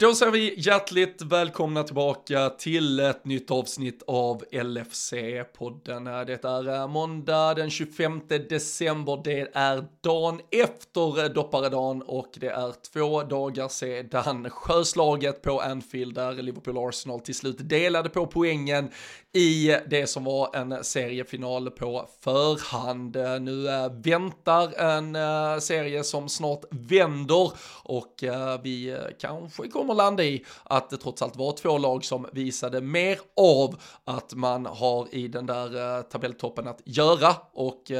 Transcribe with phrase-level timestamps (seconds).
[0.00, 6.20] Då säger vi hjärtligt välkomna tillbaka till ett nytt avsnitt av LFC-podden.
[6.20, 12.32] Äh, det är äh, måndag den 25 december, det är dagen efter äh, dopparedagen och
[12.34, 18.26] det är två dagar sedan sjöslaget på Anfield där Liverpool Arsenal till slut delade på
[18.26, 18.90] poängen
[19.32, 23.16] i det som var en seriefinal på förhand.
[23.40, 27.52] Nu eh, väntar en eh, serie som snart vänder
[27.82, 32.26] och eh, vi kanske kommer landa i att det trots allt var två lag som
[32.32, 37.90] visade mer av att man har i den där tabelltoppen att göra och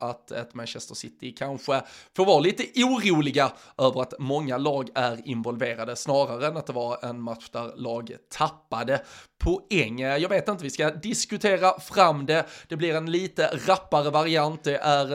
[0.00, 1.82] att ett Manchester City kanske
[2.16, 7.04] får vara lite oroliga över att många lag är involverade snarare än att det var
[7.04, 9.02] en match där lag tappade
[9.42, 10.00] poäng.
[10.00, 12.46] Eh, jag vet inte, vi ska diskutera fram det.
[12.68, 14.64] Det blir en lite rappare variant.
[14.64, 15.12] Det är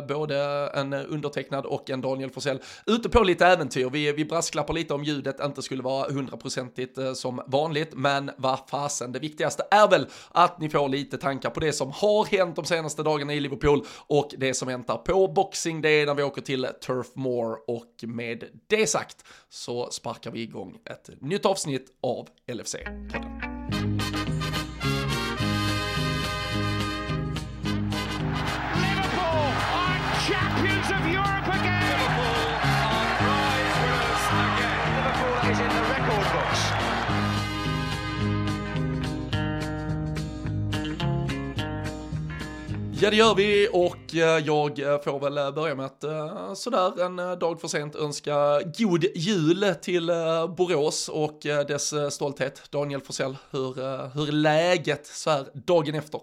[0.00, 0.36] uh, både
[0.74, 3.90] en undertecknad och en Daniel Forsell ute på lite äventyr.
[3.90, 8.58] Vi, vi brasklappar lite om ljudet inte skulle vara hundraprocentigt uh, som vanligt, men vad
[8.70, 12.56] fasen, det viktigaste är väl att ni får lite tankar på det som har hänt
[12.56, 16.42] de senaste dagarna i Liverpool och det som väntar på Boxing Day när vi åker
[16.42, 22.28] till Turf Moor och med det sagt så sparkar vi igång ett nytt avsnitt av
[22.46, 23.35] LFC-podden.
[43.00, 46.04] Ja det gör vi och eh, jag eh, får väl eh, börja med att
[46.58, 50.06] sådär en dag för sent önska god jul till
[50.56, 52.62] Borås och dess stolthet.
[52.70, 53.74] Daniel Forsell, hur,
[54.14, 56.20] hur är läget så här dagen efter?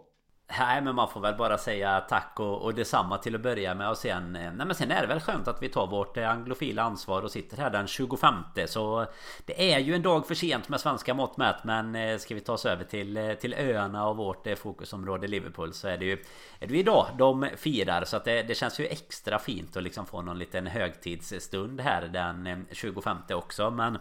[0.47, 3.89] Nej men man får väl bara säga tack och, och detsamma till att börja med.
[3.89, 6.30] Och sen eh, Nej men sen är det väl skönt att vi tar vårt eh,
[6.30, 8.36] anglofila ansvar och sitter här den 25
[8.67, 9.05] Så
[9.45, 12.41] Det är ju en dag för sent med svenska mått mätt Men eh, ska vi
[12.41, 16.23] ta oss över till, till öarna och vårt fokusområde Liverpool Så är det ju
[16.59, 18.05] Är det ju idag de firar.
[18.05, 22.02] Så att det, det känns ju extra fint att liksom få någon liten högtidsstund här
[22.08, 23.70] den 25 också.
[23.70, 23.98] Men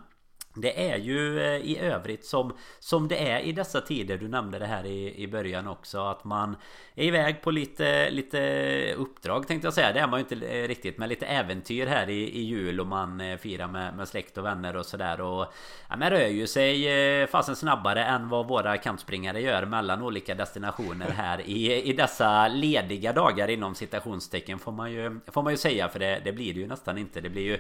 [0.54, 4.18] det är ju eh, i övrigt som, som det är i dessa tider.
[4.18, 6.56] Du nämnde det här i, i början också Att man
[6.94, 9.92] är iväg på lite, lite uppdrag tänkte jag säga.
[9.92, 12.86] Det är man ju inte eh, riktigt Men lite äventyr här i, i jul Och
[12.86, 15.20] man eh, firar med, med släkt och vänner och sådär.
[15.20, 15.46] Och
[15.88, 21.10] ja, man rör ju sig fasen snabbare än vad våra kampspringare gör Mellan olika destinationer
[21.10, 25.88] här i, i dessa lediga dagar inom citationstecken Får man ju, får man ju säga.
[25.88, 27.20] För det, det blir det ju nästan inte.
[27.20, 27.58] Det blir ju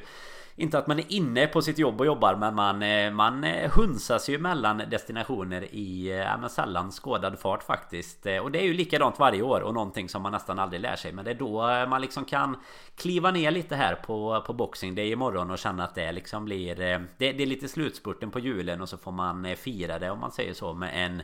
[0.56, 3.70] inte att man är inne på sitt jobb och jobbar men man, eh, man eh,
[3.70, 8.26] hunsas ju mellan destinationer i eh, ja, men sällan skådad fart faktiskt.
[8.42, 11.12] Och det är ju likadant varje år och någonting som man nästan aldrig lär sig.
[11.12, 12.56] Men det är då man liksom kan
[12.96, 16.76] kliva ner lite här på, på Boxing Day imorgon och känna att det liksom blir...
[16.76, 20.32] Det, det är lite slutspurten på julen och så får man fira det om man
[20.32, 21.22] säger så med en,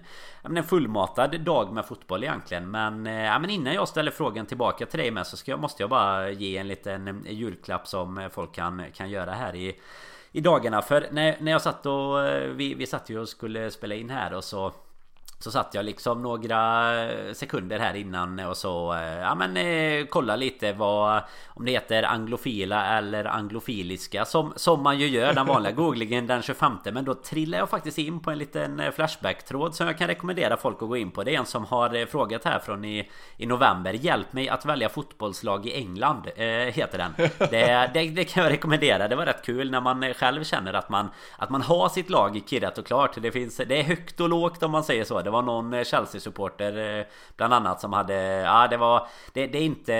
[0.56, 2.70] en fullmatad dag med fotboll egentligen.
[2.70, 5.90] Men, ja, men innan jag ställer frågan tillbaka till dig med så ska måste jag
[5.90, 9.76] bara ge en liten julklapp som folk kan, kan göra göra här i
[10.32, 10.82] i dagarna.
[10.82, 14.10] För när, när jag satt och eh, vi, vi satt ju och skulle spela in
[14.10, 14.72] här och så
[15.40, 16.92] så satt jag liksom några
[17.34, 22.02] sekunder här innan och så eh, Ja men eh, kolla lite vad Om det heter
[22.02, 27.14] anglofila eller anglofiliska som, som man ju gör den vanliga googlingen den 25 Men då
[27.14, 30.88] trillar jag faktiskt in på en liten eh, Flashback-tråd som jag kan rekommendera folk att
[30.88, 31.24] gå in på.
[31.24, 34.88] Det är en som har frågat här från i, i november Hjälp mig att välja
[34.88, 37.12] fotbollslag i England eh, Heter den.
[37.38, 39.08] Det, det, det, kan jag rekommendera.
[39.08, 42.42] Det var rätt kul när man själv känner att man Att man har sitt lag
[42.46, 43.22] kirrat och klart.
[43.22, 45.84] Det finns Det är högt och lågt om man säger så det var någon eh,
[45.84, 47.04] Chelsea-supporter eh,
[47.36, 49.92] Bland annat som hade Ja det var Det, det är inte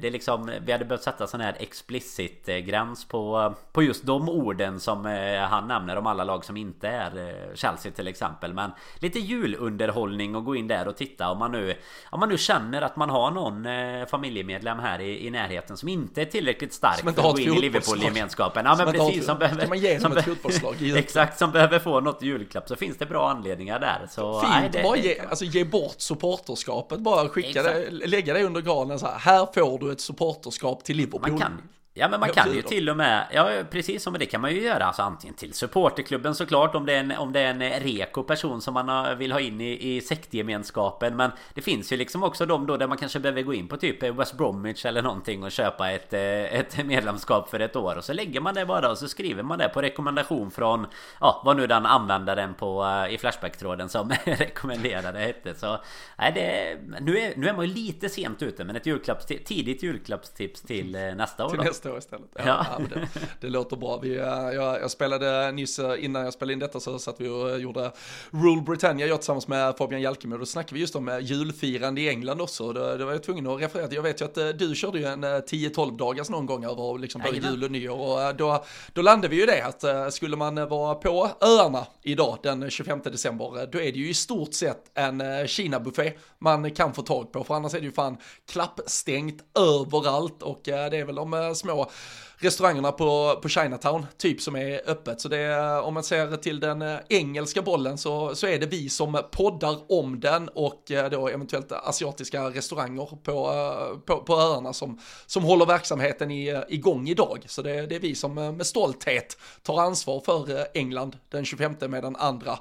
[0.00, 4.06] Det är liksom Vi hade behövt sätta sån här explicit eh, gräns på På just
[4.06, 5.04] de orden som
[5.50, 8.54] han nämner om alla lag som inte är Chelsea till exempel.
[8.54, 11.74] Men Lite julunderhållning och gå in där och titta om man nu
[12.10, 13.66] Om man nu känner att man har någon
[14.06, 17.60] familjemedlem här i, i närheten som inte är tillräckligt stark för att gå in i
[17.60, 18.64] Liverpool-gemenskapen.
[18.64, 22.00] Ja men precis som behöver, Kan man ge dem ett fotbollslag Exakt som behöver få
[22.00, 24.06] något julklapp så finns det bra anledningar där.
[24.10, 28.44] Så, Fint nej, det, bara ge, alltså, ge bort supporterskapet, bara skicka det, lägga det
[28.44, 29.18] under granen så här.
[29.18, 31.20] Här får du ett supporterskap till Liverpool.
[31.20, 31.62] Man kan,
[31.98, 34.62] Ja men man kan ju till och med Ja precis som det kan man ju
[34.62, 38.22] göra Alltså antingen till supporterklubben såklart Om det är en, om det är en reko
[38.22, 42.46] person som man vill ha in i, i sektgemenskapen Men det finns ju liksom också
[42.46, 45.52] de då där man kanske behöver gå in på typ West Bromwich eller någonting Och
[45.52, 48.98] köpa ett, eh, ett medlemskap för ett år Och så lägger man det bara och
[48.98, 50.86] så skriver man det på rekommendation från
[51.20, 55.78] Ja vad nu den användaren på eh, i Flashback-tråden som rekommenderade hette Så
[56.18, 59.82] Nej det Nu är, nu är man ju lite sent ute Men ett julklapps, tidigt
[59.82, 61.85] julklappstips till eh, nästa år då.
[61.86, 62.30] Stå istället.
[62.34, 62.66] Ja, ja.
[62.78, 63.08] ja det,
[63.40, 63.98] det, låter bra.
[64.02, 67.92] Vi, jag, jag, spelade nyss, innan jag spelade in detta så satt vi och gjorde
[68.30, 70.36] Rule Britannia, jag tillsammans med Fabian Jalkemo.
[70.36, 72.72] Då snackade vi just om julfirande i England också.
[72.72, 75.04] Då, då var jag tvungen att referera till, jag vet ju att du körde ju
[75.04, 78.28] en 10-12 dagars någon gång över liksom både jul och nyår.
[78.28, 82.70] Och då, då landade vi ju det att skulle man vara på öarna idag den
[82.70, 87.32] 25 december, då är det ju i stort sett en Kina-buffé man kan få tag
[87.32, 87.44] på.
[87.44, 88.16] För annars är det ju fan
[88.48, 91.90] klappstängt överallt och eh, det är väl de eh, små
[92.38, 95.20] restaurangerna på, på Chinatown typ som är öppet.
[95.20, 98.88] Så det om man ser till den eh, engelska bollen så, så är det vi
[98.88, 104.72] som poddar om den och eh, då eventuellt asiatiska restauranger på, eh, på, på öarna
[104.72, 107.44] som, som håller verksamheten i, igång idag.
[107.46, 112.16] Så det, det är vi som med stolthet tar ansvar för England den 25 medan
[112.16, 112.58] andra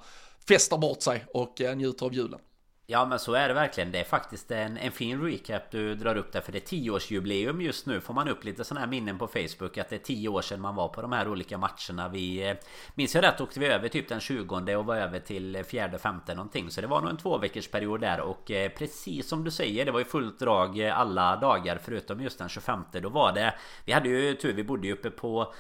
[0.48, 2.40] festar bort sig och njuter av julen.
[2.88, 3.92] Ja men så är det verkligen.
[3.92, 6.42] Det är faktiskt en, en fin recap du drar upp där.
[6.42, 8.02] För det är tioårsjubileum just nu.
[8.02, 9.78] Får man upp lite sådana här minnen på Facebook.
[9.78, 12.10] Att det är tio år sedan man var på de här olika matcherna.
[12.10, 12.56] Vi, eh,
[12.96, 16.36] minns jag rätt åkte vi över typ den 20 och var över till fjärde, femte
[16.36, 16.72] någonting.
[16.72, 18.20] Så det var nog en två veckors period där.
[18.20, 19.86] Och eh, precis som du säger.
[19.86, 21.80] Det var ju fullt drag eh, alla dagar.
[21.84, 22.84] Förutom just den 25.
[22.92, 23.54] Då var det...
[23.86, 24.54] Vi hade ju tur.
[24.54, 25.54] Vi bodde ju uppe på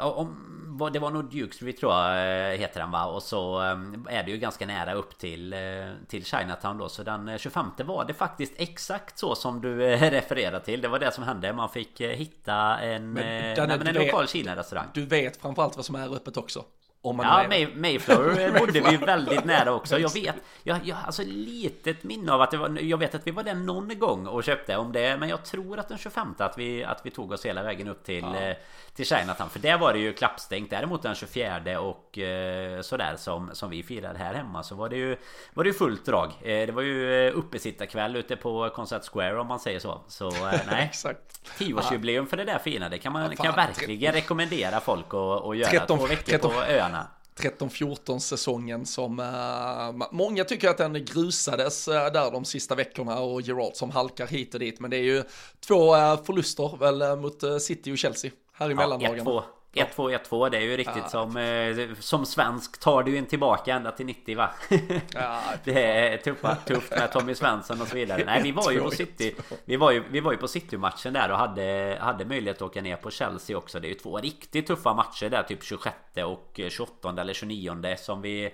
[0.00, 3.04] om, det var nog Duke Street tror jag eh, heter den va?
[3.04, 5.58] Och så eh, är det ju ganska nära upp till, eh,
[6.08, 6.88] till Chinatown då.
[6.88, 10.80] Så den 25 var det faktiskt exakt så som du refererar till.
[10.80, 11.52] Det var det som hände.
[11.52, 14.86] Man fick hitta en, men, nej, men en lokal Kina-restaurang.
[14.94, 16.64] Du vet framförallt vad som är öppet också
[17.08, 19.98] om man ja, May, Mayflower bodde vi väldigt nära också.
[19.98, 23.30] Jag vet, jag, jag alltså litet minne av att det var, jag vet att vi
[23.30, 25.16] var där någon gång och köpte om det.
[25.16, 28.04] Men jag tror att den 25 att vi, att vi tog oss hela vägen upp
[28.04, 28.40] till, ja.
[28.40, 28.56] eh,
[28.94, 29.50] till Chinatown.
[29.50, 30.70] För där var det ju klappstängt.
[30.70, 34.96] Däremot den 24 och eh, sådär som, som vi firade här hemma så var det
[34.96, 35.16] ju,
[35.54, 36.32] var det ju fullt drag.
[36.42, 40.00] Eh, det var ju uppesittarkväll ute på Concert Square om man säger så.
[40.08, 40.30] Så
[40.70, 40.84] nej.
[40.84, 41.58] Exakt.
[41.58, 42.88] Tioårsjubileum för det där fina.
[42.88, 45.70] Det kan man ja, kan verkligen rekommendera folk att, att göra.
[45.70, 46.97] 13, två veckor 13, på öarna.
[47.38, 53.42] 13-14 säsongen som uh, många tycker att den grusades uh, där de sista veckorna och
[53.42, 54.80] Gerard som halkar hit och dit.
[54.80, 55.22] Men det är ju
[55.66, 59.44] två uh, förluster väl mot City och Chelsea här i ja, mellandagarna.
[59.72, 61.08] 1-2, 1-2 det är ju riktigt ja.
[61.08, 64.50] som eh, Som svensk tar du en tillbaka ända till 90 va?
[65.14, 68.22] Ja, det är tuffa, tufft med Tommy Svensson och så vidare.
[68.26, 69.34] Nej vi var ju på City.
[69.64, 72.82] Vi var ju, vi var ju på City-matchen där och hade, hade möjlighet att åka
[72.82, 73.80] ner på Chelsea också.
[73.80, 78.22] Det är ju två riktigt tuffa matcher där Typ 26 och 28 eller 29 som
[78.22, 78.50] vi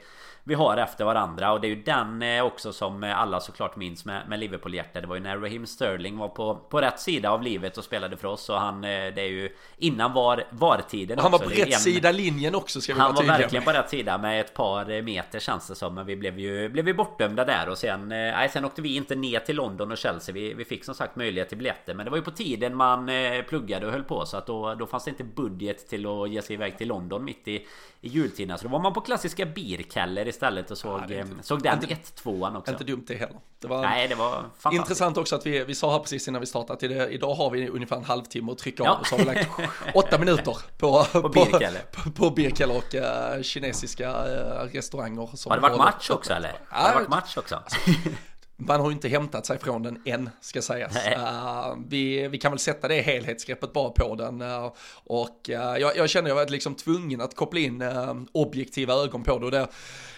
[0.46, 1.52] vi har efter varandra.
[1.52, 5.06] Och det är ju den eh, också som alla såklart minns med, med Liverpool-hjärta Det
[5.06, 8.28] var ju när Raheem Sterling var på, på rätt sida av livet och spelade för
[8.28, 8.48] oss.
[8.48, 12.12] Och han eh, Det är ju innan var, VAR-tiden Han var på rätt en, sida
[12.12, 15.68] linjen också ska vi Han var verkligen på rätt sida med ett par meter känns
[15.68, 15.94] det som.
[15.94, 17.68] Men vi blev ju, blev ju bortdömda där.
[17.68, 20.34] Och sen eh, Nej sen åkte vi inte ner till London och Chelsea.
[20.34, 21.94] Vi, vi fick som sagt möjlighet till biljetter.
[21.94, 23.10] Men det var ju på tiden man
[23.48, 24.26] pluggade och höll på.
[24.26, 27.24] Så att då, då fanns det inte budget till att ge sig iväg till London
[27.24, 27.66] mitt i,
[28.00, 28.58] i jultiden.
[28.58, 32.58] Så då var man på klassiska Bierkeller istället och såg, ja, inte, såg den 1-2an
[32.58, 32.72] också.
[32.72, 33.40] Inte dumt det heller.
[33.60, 36.46] Det var, Nej, det var Intressant också att vi, vi sa här precis innan vi
[36.46, 38.90] startade det, idag har vi ungefär en halvtimme att trycka ja.
[38.90, 39.48] av och så har vi lagt
[39.94, 41.80] åtta minuter på, på, Birkelle.
[41.92, 45.30] på, på Birkelle och uh, kinesiska uh, restauranger.
[45.34, 46.52] Som har det varit match också eller?
[46.68, 47.54] Har det varit match också?
[47.54, 47.78] Alltså,
[48.56, 50.96] man har ju inte hämtat sig från den än, ska sägas.
[50.96, 54.42] Uh, vi, vi kan väl sätta det helhetsgreppet bara på den.
[54.42, 54.72] Uh,
[55.04, 57.84] och uh, jag, jag känner jag var liksom tvungen att koppla in
[58.32, 59.44] objektiva ögon på det.
[59.44, 59.68] Och det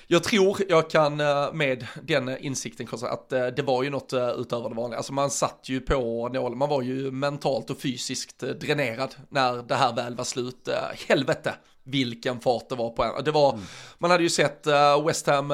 [0.07, 1.17] jag tror jag kan
[1.53, 4.97] med den insikten att det var ju något utöver det vanliga.
[4.97, 9.75] Alltså man satt ju på nålen, man var ju mentalt och fysiskt dränerad när det
[9.75, 10.69] här väl var slut.
[11.09, 11.55] Helvete
[11.89, 13.25] vilken fart det var på en.
[13.25, 13.65] Det var, mm.
[13.99, 14.67] Man hade ju sett
[15.07, 15.49] West Ham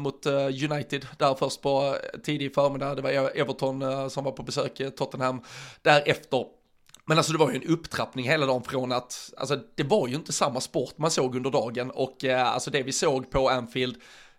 [0.00, 0.26] mot
[0.70, 2.94] United där först på tidig förmiddag.
[2.94, 5.40] Det var Everton som var på besök, Tottenham
[5.82, 6.44] därefter.
[7.08, 10.14] Men alltså det var ju en upptrappning hela dagen från att, alltså det var ju
[10.14, 13.96] inte samma sport man såg under dagen och eh, alltså det vi såg på Anfield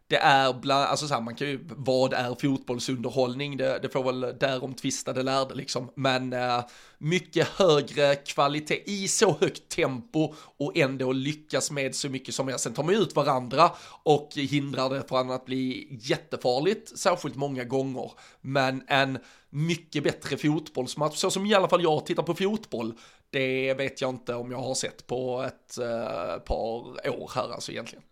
[0.10, 3.58] det är bland, alltså så här, man kan ju, vad är fotbollsunderhållning?
[3.58, 6.66] Det, det får väl därom tvistade lärde liksom, men eh,
[6.98, 12.60] mycket högre kvalitet i så högt tempo och ändå lyckas med så mycket som jag.
[12.60, 13.72] Sen tar man ut varandra
[14.04, 18.12] och hindrar det från att bli jättefarligt, särskilt många gånger,
[18.42, 22.94] men en mycket bättre fotbollsmatch, så som i alla fall jag tittar på fotboll,
[23.30, 27.72] det vet jag inte om jag har sett på ett eh, par år här alltså
[27.72, 28.04] egentligen.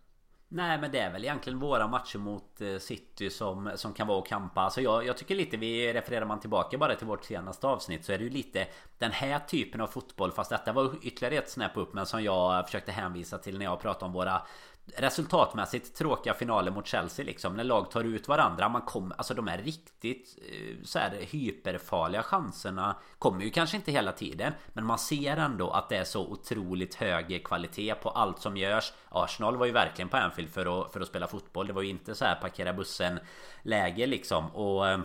[0.48, 4.18] Nej men det är väl egentligen våra matcher mot eh, City som, som kan vara
[4.18, 4.60] och kampa.
[4.60, 8.12] Alltså jag, jag tycker lite, vi refererar man tillbaka bara till vårt senaste avsnitt så
[8.12, 8.66] är det ju lite
[8.98, 10.32] den här typen av fotboll.
[10.32, 13.80] Fast detta var ytterligare ett snäpp upp men som jag försökte hänvisa till när jag
[13.80, 14.42] pratade om våra
[14.96, 19.48] resultatmässigt tråkiga finaler mot Chelsea liksom När lag tar ut varandra Man kommer, alltså de
[19.48, 22.22] är riktigt eh, så här hyperfarliga.
[22.22, 26.26] Chanserna Kommer ju kanske inte hela tiden Men man ser ändå att det är så
[26.26, 28.92] otroligt hög kvalitet på allt som görs.
[29.08, 31.66] Arsenal var ju verkligen på Anfield för att, för att spela fotboll.
[31.66, 33.20] Det var ju inte så här parkera bussen
[33.62, 34.50] läge liksom.
[34.50, 35.00] Och eh,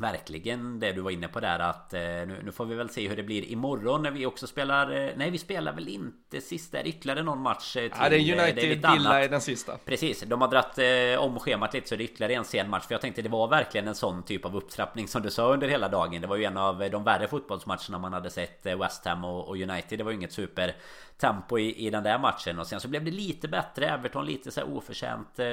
[0.00, 3.08] Verkligen det du var inne på där att eh, nu, nu, får vi väl se
[3.08, 6.72] hur det blir imorgon när vi också spelar eh, Nej vi spelar väl inte sist
[6.72, 9.78] där ytterligare någon match till, Ja det är United det Villa i den sista.
[9.84, 12.86] Precis De har dratt eh, om schemat lite så det är ytterligare en sen match
[12.86, 15.68] För jag tänkte det var verkligen en sån typ av upptrappning som du sa under
[15.68, 16.20] hela dagen.
[16.20, 19.56] Det var ju en av de värre fotbollsmatcherna man hade sett West Ham och, och
[19.56, 19.98] United.
[19.98, 20.74] Det var ju inget super
[21.18, 22.58] tempo i, i den där matchen.
[22.58, 25.44] Och sen så blev det lite bättre Everton lite så här oförtjänt eh,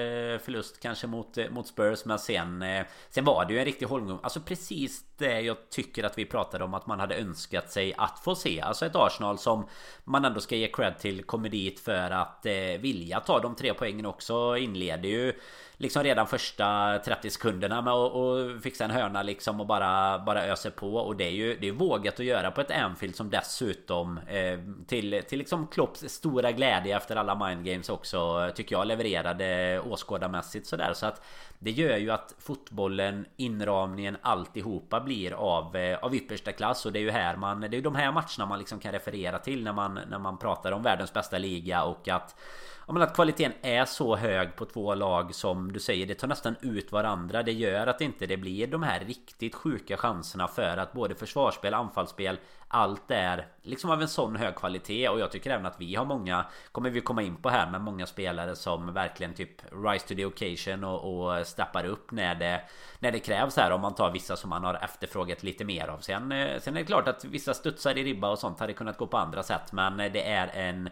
[0.44, 3.86] förlust kanske mot, eh, mot Spurs men sen eh, Sen var det ju en riktig
[3.86, 7.72] holmgång Alltså Alltså precis det jag tycker att vi pratade om att man hade önskat
[7.72, 8.62] sig att få se.
[8.62, 9.68] Alltså ett Arsenal som
[10.04, 13.74] man ändå ska ge cred till kommer dit för att eh, vilja ta de tre
[13.74, 15.34] poängen också inleder ju
[15.78, 20.46] liksom redan första 30 sekunderna med att och fixa en hörna liksom och bara, bara
[20.46, 20.96] öser på.
[20.96, 24.60] Och det är ju det är vågat att göra på ett Anfield som dessutom eh,
[24.88, 30.68] till, till liksom Klopps stora glädje efter alla mind games också tycker jag levererade åskådarmässigt
[30.68, 30.94] sådär.
[30.94, 31.22] Så att
[31.60, 37.00] det gör ju att fotbollen, inramningen, alltihopa blir av, eh, av yppersta klass och det
[37.00, 39.64] är ju här man, det är ju de här matcherna man liksom kan referera till
[39.64, 42.36] när man, när man pratar om världens bästa liga och att
[42.94, 46.56] men att kvaliteten är så hög på två lag som du säger Det tar nästan
[46.62, 47.44] ut varandra.
[47.44, 51.74] Det gör att inte det blir de här riktigt sjuka chanserna för att både försvarsspel,
[51.74, 52.38] anfallsspel
[52.68, 55.10] Allt är liksom av en sån hög kvalitet.
[55.10, 57.82] Och jag tycker även att vi har många Kommer vi komma in på här med
[57.82, 62.62] många spelare som verkligen typ Rise to the occasion och, och steppar upp när det
[63.00, 63.72] När det krävs här.
[63.72, 66.00] Om man tar vissa som man har efterfrågat lite mer av.
[66.00, 68.98] Sen, eh, sen är det klart att vissa studsar i ribba och sånt hade kunnat
[68.98, 70.90] gå på andra sätt men eh, det är en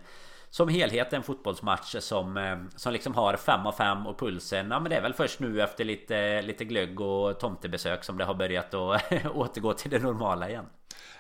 [0.53, 4.67] som helhet en fotbollsmatch som, eh, som liksom har 5 av 5 och pulsen.
[4.71, 8.25] Ja men det är väl först nu efter lite, lite glögg och tomtebesök som det
[8.25, 10.65] har börjat att återgå till det normala igen.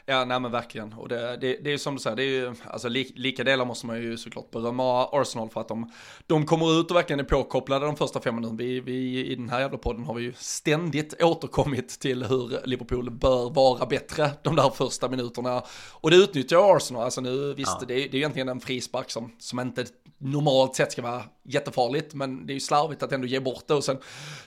[0.05, 0.93] Ja, nej men verkligen.
[0.93, 3.43] Och det, det, det är ju som du säger, det är ju, alltså li, lika
[3.43, 5.91] delar måste man ju såklart berömma Arsenal för att de,
[6.27, 8.57] de kommer ut och verkligen är påkopplade de första fem minuterna.
[8.57, 13.11] Vi, vi, I den här jävla podden har vi ju ständigt återkommit till hur Liverpool
[13.11, 15.63] bör vara bättre de där första minuterna.
[15.91, 17.85] Och det utnyttjar Arsenal, alltså nu visst, ja.
[17.87, 19.85] det, det är egentligen en frispark som, som inte
[20.23, 23.73] normalt sett ska vara jättefarligt, men det är ju slarvigt att ändå ge bort det
[23.73, 23.97] och sen,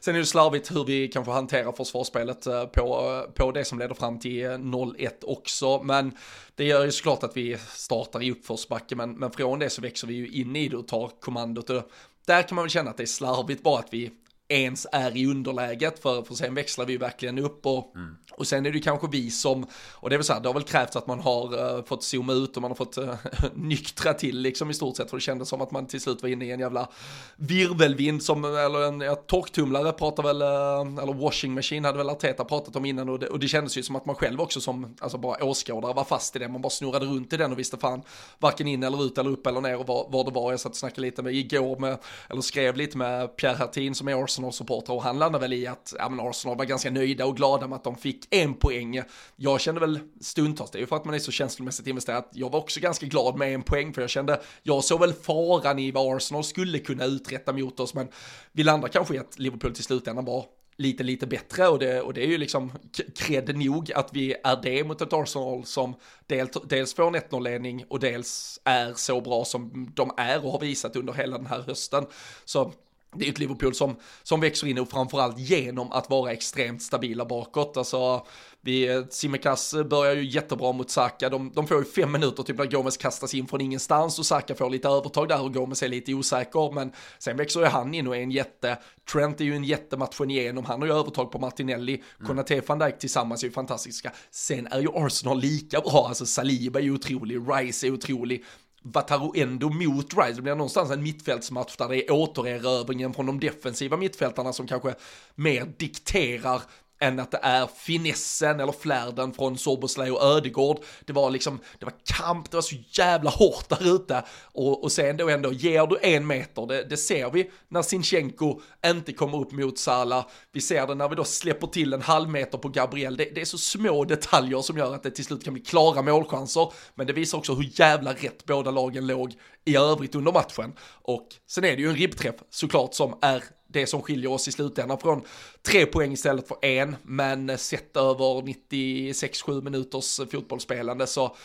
[0.01, 3.95] sen är det slarvigt hur vi kanske hanterar försvarsspelet eh, på, på det som leder
[3.95, 6.13] fram till 0-1 också, men
[6.55, 10.07] det gör ju såklart att vi startar i uppförsbacke, men, men från det så växer
[10.07, 11.91] vi ju in i det och tar kommandot och
[12.27, 14.11] där kan man väl känna att det är slarvigt bara att vi
[14.49, 18.47] ens är i underläget för, för sen växlar vi ju verkligen upp och, mm och
[18.47, 20.55] sen är det ju kanske vi som, och det är väl så här, det har
[20.55, 23.15] väl krävts att man har uh, fått zooma ut och man har fått uh,
[23.55, 26.29] nyktra till liksom i stort sett för det kändes som att man till slut var
[26.29, 26.89] inne i en jävla
[27.37, 32.45] virvelvind som, eller en ja, torktumlare pratar väl, uh, eller washing machine hade väl Arteta
[32.45, 34.97] pratat om innan och det, och det kändes ju som att man själv också som,
[35.01, 37.77] alltså bara åskådare var fast i det, man bara snurrade runt i den och visste
[37.77, 38.03] fan
[38.39, 40.51] varken in eller ut eller upp eller ner och var, var det var.
[40.51, 41.99] Jag satt och snackade lite med igår med,
[42.31, 45.95] eller skrev lite med Pierre Hertin som är Arsenal-supporter och han landade väl i att
[45.99, 49.03] ja, men Arsenal var ganska nöjda och glada med att de fick en poäng.
[49.37, 52.53] Jag kände väl stundtals, det är ju för att man är så känslomässigt investerad, jag
[52.53, 55.91] var också ganska glad med en poäng för jag kände, jag såg väl faran i
[55.91, 58.09] vad Arsenal skulle kunna uträtta mot oss, men
[58.53, 60.45] vi landar kanske i att Liverpool till slutändan var
[60.77, 62.73] lite, lite bättre och det, och det är ju liksom
[63.17, 65.95] cred nog att vi är det mot ett Arsenal som
[66.27, 70.61] del, dels får en 1-0-ledning och dels är så bra som de är och har
[70.61, 72.07] visat under hela den här hösten.
[72.45, 72.73] Så
[73.19, 77.25] det är ett Liverpool som, som växer in och framförallt genom att vara extremt stabila
[77.25, 77.77] bakåt.
[77.77, 78.27] Alltså,
[78.67, 82.65] vi, Simicas börjar ju jättebra mot Saka, de, de får ju fem minuter typ när
[82.65, 86.15] Gomes kastas in från ingenstans och Saka får lite övertag där och Gomes är lite
[86.15, 88.79] osäker, men sen växer ju han in och är en jätte,
[89.13, 92.27] Trent är ju en jättematchen igenom, han har ju övertag på Martinelli, mm.
[92.29, 94.13] Konate van Dijk tillsammans är ju fantastiska.
[94.31, 98.45] Sen är ju Arsenal lika bra, alltså Saliba är ju otrolig, Rice är otrolig,
[98.93, 100.33] Wataru ändå mot Rice.
[100.33, 104.95] Det blir någonstans en mittfältsmatch där det är återerövringen från de defensiva mittfältarna som kanske
[105.35, 106.63] mer dikterar
[107.01, 110.79] än att det är finessen eller flärden från Soboslaj och Ödegård.
[111.05, 114.25] Det var liksom, det var kamp, det var så jävla hårt där ute.
[114.43, 118.61] Och, och sen då ändå, ger du en meter, det, det ser vi när Sinchenko
[118.87, 120.27] inte kommer upp mot Sala.
[120.53, 123.17] Vi ser det när vi då släpper till en halv meter på Gabriel.
[123.17, 126.03] Det, det är så små detaljer som gör att det till slut kan bli klara
[126.03, 126.73] målchanser.
[126.95, 129.35] Men det visar också hur jävla rätt båda lagen låg
[129.65, 130.73] i övrigt under matchen.
[131.03, 134.53] Och sen är det ju en ribbträff såklart som är det som skiljer oss i
[134.53, 135.23] slutändan från
[135.63, 141.37] tre poäng istället för en, men sett över 96-7 minuters fotbollsspelande så,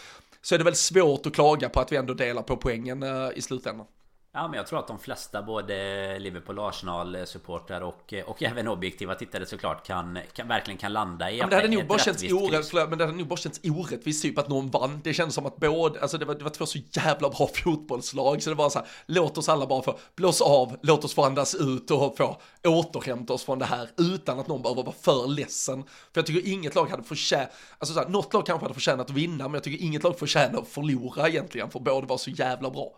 [0.42, 3.30] så är det väl svårt att klaga på att vi ändå delar på poängen eh,
[3.36, 3.86] i slutändan.
[4.34, 8.68] Ja men jag tror att de flesta både Liverpool och Arsenal supportrar och, och även
[8.68, 12.00] objektiva tittare såklart kan, kan verkligen kan landa i ja, men det hade nog bara
[12.00, 15.02] känts orättvist Men det hade nog bara känts orättvist typ att någon vann.
[15.04, 18.44] Det kändes som att både, alltså det var, det var två så jävla bra fotbollslag
[18.44, 21.24] Så det var så här, låt oss alla bara få blåsa av Låt oss få
[21.24, 25.28] andas ut och få återhämta oss från det här Utan att någon behöver vara för
[25.28, 25.84] ledsen.
[25.84, 29.10] För jag tycker inget lag hade förtjänat Alltså så här, något lag kanske hade förtjänat
[29.10, 32.30] att vinna Men jag tycker inget lag förtjänar att förlora egentligen För båda var så
[32.30, 32.92] jävla bra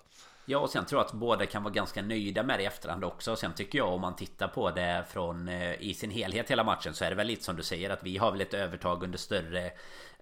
[0.45, 3.03] Ja och sen tror jag att båda kan vara ganska nöjda med det i efterhand
[3.03, 3.35] också.
[3.35, 6.93] Sen tycker jag om man tittar på det från eh, i sin helhet hela matchen
[6.93, 9.17] så är det väl lite som du säger att vi har väl ett övertag under
[9.17, 9.71] större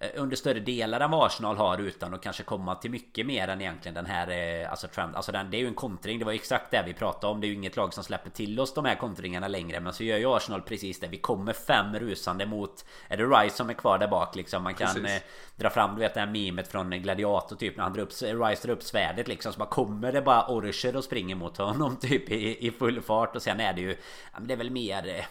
[0.02, 3.48] Eh, under större delar än vad Arsenal har utan att kanske komma till mycket mer
[3.48, 6.18] än egentligen den här eh, Alltså Trump, alltså den, det är ju en kontring.
[6.18, 7.40] Det var exakt det vi pratade om.
[7.40, 10.04] Det är ju inget lag som släpper till oss de här kontringarna längre Men så
[10.04, 11.08] gör ju Arsenal precis det.
[11.08, 14.62] Vi kommer fem rusande mot Är det Rice som är kvar där bak liksom?
[14.62, 15.22] Man kan eh,
[15.56, 18.66] dra fram du vet det här memet från Gladiator typ När han drar upp, Rice
[18.66, 22.30] drar upp svärdet liksom Så bara kommer det bara Orcher och springer mot honom typ
[22.30, 23.36] i, i full fart.
[23.36, 23.96] Och sen är det ju
[24.40, 25.24] Det är väl mer eh,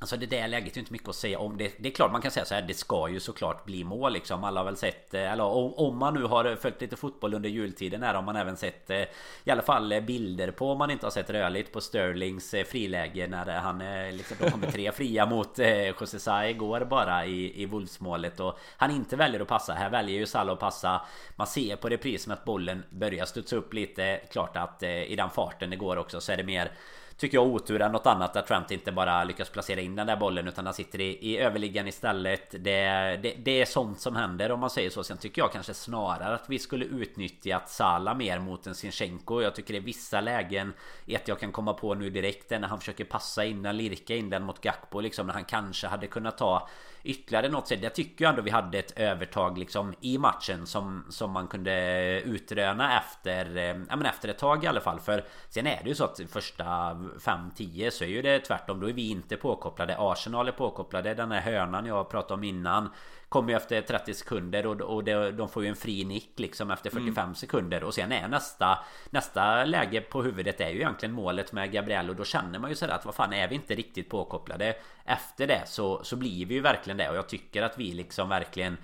[0.00, 1.56] Alltså det där läget är inte mycket att säga om.
[1.56, 2.62] Det, det är klart man kan säga så här.
[2.62, 4.44] Det ska ju såklart bli mål liksom.
[4.44, 5.14] Alla har väl sett.
[5.14, 8.36] Eh, eller om, om man nu har följt lite fotboll under jultiden här har man
[8.36, 8.90] även sett.
[8.90, 9.02] Eh,
[9.44, 13.26] I alla fall eh, bilder på om man inte har sett rörligt på Sterlings friläge.
[13.26, 13.78] När han
[14.16, 15.58] liksom, då kommer tre fria mot
[16.00, 18.40] José Sa igår bara i, i Wolfsmålet.
[18.40, 19.72] Och han inte väljer att passa.
[19.72, 21.00] Här väljer ju Salah att passa.
[21.36, 24.20] Man ser på reprisen att bollen börjar studsa upp lite.
[24.30, 26.70] Klart att i den farten det går också så är det mer
[27.18, 30.16] Tycker jag otur än något annat att Trent inte bara lyckas placera in den där
[30.16, 32.50] bollen utan han sitter i, i överliggan istället.
[32.50, 35.04] Det, det, det är sånt som händer om man säger så.
[35.04, 39.42] Sen tycker jag kanske snarare att vi skulle utnyttjat Sala mer mot en Sinchenko.
[39.42, 40.72] Jag tycker det är vissa lägen
[41.06, 44.16] ett jag kan komma på nu direkt är när han försöker passa in den, lirka
[44.16, 46.68] in den mot Gakpo liksom när han kanske hade kunnat ta
[47.08, 47.82] ytterligare något sätt.
[47.82, 52.20] Jag tycker ju ändå vi hade ett övertag liksom i matchen som, som man kunde
[52.24, 55.00] utröna efter, eh, ja, men efter ett tag i alla fall.
[55.00, 58.80] För sen är det ju så att första 5-10 så är ju det tvärtom.
[58.80, 59.96] Då är vi inte påkopplade.
[59.98, 61.14] Arsenal är påkopplade.
[61.14, 62.88] Den här hörnan jag pratade om innan
[63.28, 66.70] Kommer ju efter 30 sekunder och, och det, de får ju en fri nick liksom
[66.70, 67.34] efter 45 mm.
[67.34, 67.84] sekunder.
[67.84, 68.78] Och sen är nästa
[69.10, 72.76] Nästa läge på huvudet är ju egentligen målet med Gabriel och då känner man ju
[72.76, 74.76] sådär att vad fan är vi inte riktigt påkopplade?
[75.04, 77.10] Efter det så, så blir vi ju verkligen det.
[77.10, 78.76] Och jag tycker att vi liksom verkligen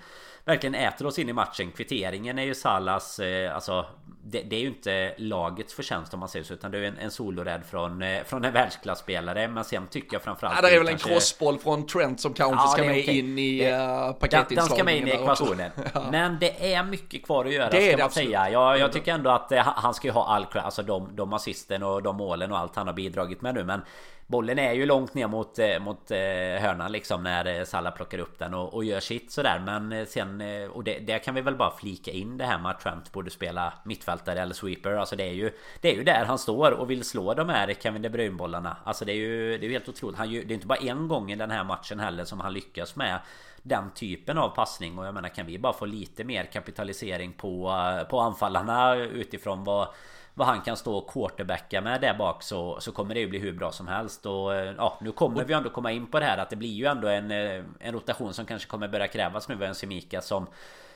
[0.45, 1.71] verkligen äter oss in i matchen.
[1.71, 3.85] Kvitteringen är ju Salas, eh, alltså
[4.27, 6.97] det, det, är ju inte lagets förtjänst om man säger så utan det är en,
[6.97, 10.79] en solorädd från, eh, från en världsklasspelare men sen tycker jag framförallt Ja det är
[10.79, 11.09] väl kanske...
[11.09, 13.19] en crossboll från Trent som kanske ja, ska med okay.
[13.19, 16.07] in i eh, paketinslagningen Den ska med in i ekvationen ja.
[16.11, 18.27] Men det är mycket kvar att göra det ska man absolut.
[18.27, 21.83] säga jag, jag tycker ändå att han ska ju ha all Alltså de, de assisten
[21.83, 23.81] och de målen och allt han har bidragit med nu men
[24.27, 26.17] Bollen är ju långt ner mot, eh, mot eh,
[26.61, 29.59] hörnan liksom när eh, Salla plockar upp den och, och gör sitt sådär.
[29.65, 32.79] Men sen Och det, det, kan vi väl bara flika in det här med att
[32.79, 34.91] Trent borde spela mittfältare eller sweeper.
[34.91, 37.73] Alltså det är ju Det är ju där han står och vill slå de här
[37.73, 40.17] Kevin De Bruyne bollarna Alltså det är ju Det är ju helt otroligt.
[40.17, 42.95] Han, Det är inte bara en gång i den här matchen heller som han lyckas
[42.95, 43.19] med
[43.65, 44.99] den typen av passning.
[44.99, 47.71] Och jag menar kan vi bara få lite mer kapitalisering på,
[48.09, 49.87] på anfallarna utifrån vad
[50.37, 53.39] vad han kan stå och quarterbacka med där bak så, så kommer det ju bli
[53.39, 54.25] hur bra som helst.
[54.25, 56.73] Och eh, ja nu kommer vi ändå komma in på det här att det blir
[56.73, 59.65] ju ändå en, eh, en rotation som kanske kommer börja krävas nu.
[59.65, 60.47] En Semika som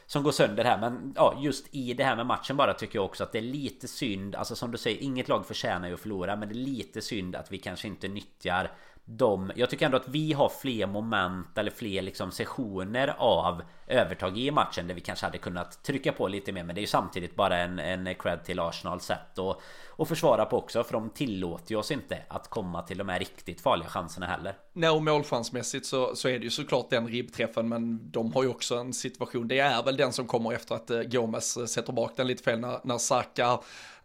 [0.06, 0.78] som går sönder här.
[0.78, 3.42] Men ja just i det här med matchen bara tycker jag också att det är
[3.42, 4.36] lite synd.
[4.36, 7.36] Alltså som du säger inget lag förtjänar ju att förlora men det är lite synd
[7.36, 8.72] att vi kanske inte nyttjar
[9.12, 14.38] de, jag tycker ändå att vi har fler moment eller fler liksom sessioner av övertag
[14.38, 16.88] i matchen där vi kanske hade kunnat trycka på lite mer men det är ju
[16.88, 21.10] samtidigt bara en, en cred till Arsenal sätt och, och försvara på också för de
[21.10, 24.54] tillåter ju oss inte att komma till de här riktigt farliga chanserna heller.
[24.74, 28.50] Nej och målchansmässigt så, så är det ju såklart den ribbträffen men de har ju
[28.50, 31.94] också en situation, det är väl den som kommer efter att eh, Gomes eh, sätter
[31.94, 33.60] bak den lite fel när, när Saka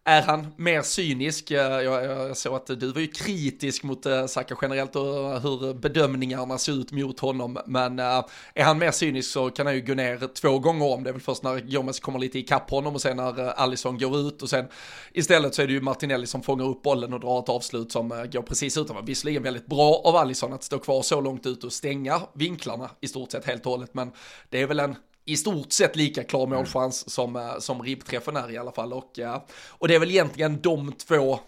[0.06, 1.50] är han mer cynisk?
[1.50, 6.58] Jag, jag såg att du var ju kritisk mot uh, Saka generellt och hur bedömningarna
[6.58, 7.58] ser ut mot honom.
[7.66, 11.02] Men eh, är han mer cynisk så kan han ju gå ner två gånger om.
[11.04, 13.98] Det är väl först när Gomes kommer lite ikapp honom och sen när uh, Alisson
[13.98, 14.66] går ut och sen
[15.12, 18.08] istället så är det ju Martinelli som fångar upp bollen och drar ett avslut som
[18.08, 19.04] går precis utan.
[19.04, 23.08] Visserligen väldigt bra av Alisson att stå kvar så långt ut och stänga vinklarna i
[23.08, 23.94] stort sett helt och hållet.
[23.94, 24.12] Men
[24.48, 26.58] det är väl en i stort sett lika klar mm.
[26.58, 28.92] målchans som, eh, som ribbträffen är i alla fall.
[28.92, 31.38] Och, eh, och det är väl egentligen de två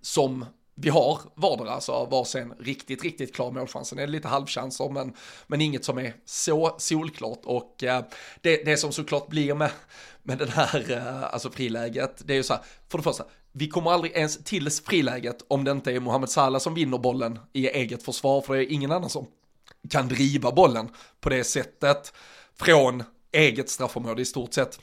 [0.00, 3.88] som vi har vardera, alltså varsin riktigt, riktigt klar målchans.
[3.88, 5.12] Sen är det lite halvchanser, men,
[5.46, 7.40] men inget som är så solklart.
[7.44, 8.04] Och eh,
[8.40, 9.70] det, det som såklart blir med,
[10.22, 10.92] med den här,
[11.32, 14.70] alltså friläget, det är ju så här, för det första, vi kommer aldrig ens till
[14.70, 18.64] friläget om det inte är Mohamed Salah som vinner bollen i eget försvar, för det
[18.64, 19.26] är ingen annan som
[19.90, 20.88] kan driva bollen
[21.20, 22.12] på det sättet
[22.60, 24.78] från eget straffområde i stort sett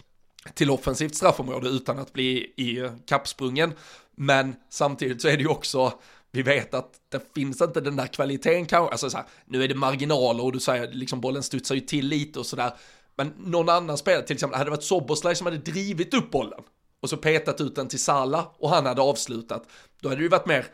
[0.54, 3.74] till offensivt straffområde utan att bli i kappsprungen.
[4.16, 5.94] Men samtidigt så är det ju också,
[6.32, 9.68] vi vet att det finns inte den där kvaliteten kanske, alltså så här, nu är
[9.68, 12.74] det marginaler och du säger liksom bollen studsar ju till lite och sådär.
[13.16, 16.62] Men någon annan spelare, till exempel, hade det varit Soboslaj som hade drivit upp bollen
[17.02, 19.64] och så petat ut den till Sala och han hade avslutat,
[20.02, 20.66] då hade det ju varit mer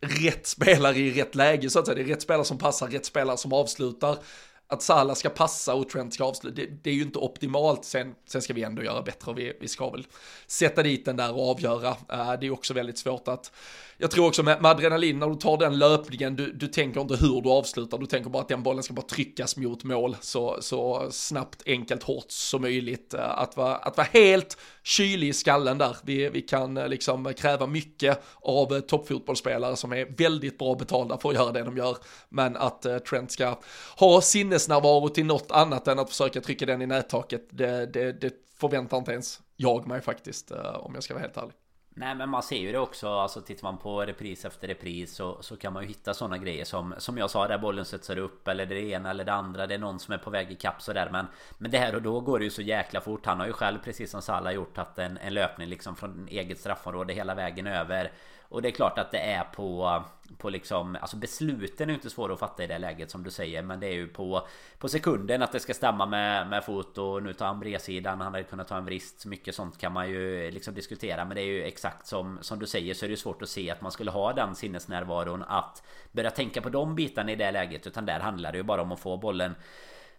[0.00, 1.94] rätt spelare i rätt läge så att säga.
[1.94, 4.18] Det är rätt spelare som passar, rätt spelare som avslutar
[4.68, 7.84] att Salah ska passa och Trent ska avsluta, det, det, är ju inte optimalt.
[7.84, 10.06] Sen, sen ska vi ändå göra bättre och vi, vi ska väl
[10.46, 11.90] sätta dit den där och avgöra.
[11.90, 13.52] Uh, det är också väldigt svårt att
[13.98, 17.16] jag tror också med, med adrenalin, när du tar den löpningen, du, du tänker inte
[17.16, 20.56] hur du avslutar, du tänker bara att den bollen ska bara tryckas mot mål så,
[20.60, 23.14] så snabbt, enkelt, hårt som möjligt.
[23.14, 25.96] Eh, att vara, att vara helt kylig i skallen där.
[26.02, 31.18] Vi, vi kan eh, liksom kräva mycket av eh, toppfotbollsspelare som är väldigt bra betalda
[31.18, 31.96] för att göra det de gör.
[32.28, 33.58] Men att Trent ska
[33.96, 38.32] ha sinnesnärvaro till något annat än att försöka trycka den i nättaket, det, det, det
[38.60, 41.54] förväntar inte ens jag mig faktiskt, om jag ska vara helt ärlig.
[41.98, 43.08] Nej men man ser ju det också.
[43.08, 46.64] Alltså tittar man på repris efter repris så, så kan man ju hitta sådana grejer
[46.64, 49.66] som Som jag sa där bollen studsar upp Eller det ena eller det andra.
[49.66, 51.08] Det är någon som är på väg i kapp sådär.
[51.12, 51.26] Men
[51.58, 53.26] Men det här och då går det ju så jäkla fort.
[53.26, 56.60] Han har ju själv precis som Salah gjort Haft en, en löpning liksom från eget
[56.60, 58.12] straffområde hela vägen över
[58.48, 60.02] och det är klart att det är på
[60.38, 63.30] På liksom Alltså besluten är ju inte svåra att fatta i det läget som du
[63.30, 64.46] säger Men det är ju på
[64.78, 68.32] På sekunden att det ska stämma med, med fot och nu tar han bredsidan Han
[68.32, 71.24] hade kunnat ta en vrist Mycket sånt kan man ju liksom diskutera.
[71.24, 73.70] Men det är ju exakt som Som du säger så är det svårt att se
[73.70, 75.82] att man skulle ha den sinnesnärvaron Att
[76.12, 78.92] Börja tänka på de bitarna i det läget Utan där handlar det ju bara om
[78.92, 79.54] att få bollen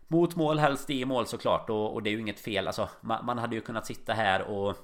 [0.09, 2.67] Mot mål, helst i mål såklart och, och det är ju inget fel.
[2.67, 4.77] Alltså man, man hade ju kunnat sitta här och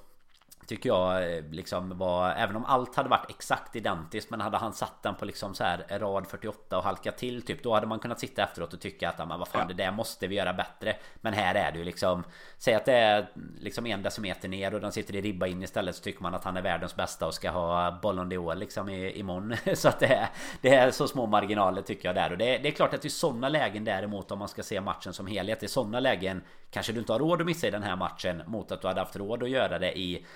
[0.66, 4.72] Tycker jag eh, liksom var Även om allt hade varit exakt identiskt Men hade han
[4.72, 7.98] satt den på liksom så här Rad 48 och halkat till typ Då hade man
[7.98, 10.96] kunnat sitta efteråt och tycka att men vad fan det där måste vi göra bättre.
[11.16, 12.24] Men här är det ju liksom
[12.58, 13.26] Säg att det är
[13.60, 16.44] liksom en decimeter ner och den sitter i ribba in istället Så tycker man att
[16.44, 19.56] han är världens bästa och ska ha Ballon d'Or liksom i, imorgon.
[19.74, 20.28] Så att det är
[20.60, 22.32] Det är så små marginaler tycker jag där.
[22.32, 25.12] Och det, det är klart att i sådana lägen däremot Om man ska se matchen
[25.12, 27.96] som helhet I sådana lägen Kanske du inte har råd att missa i den här
[27.96, 30.26] matchen Mot att du hade haft råd att göra det i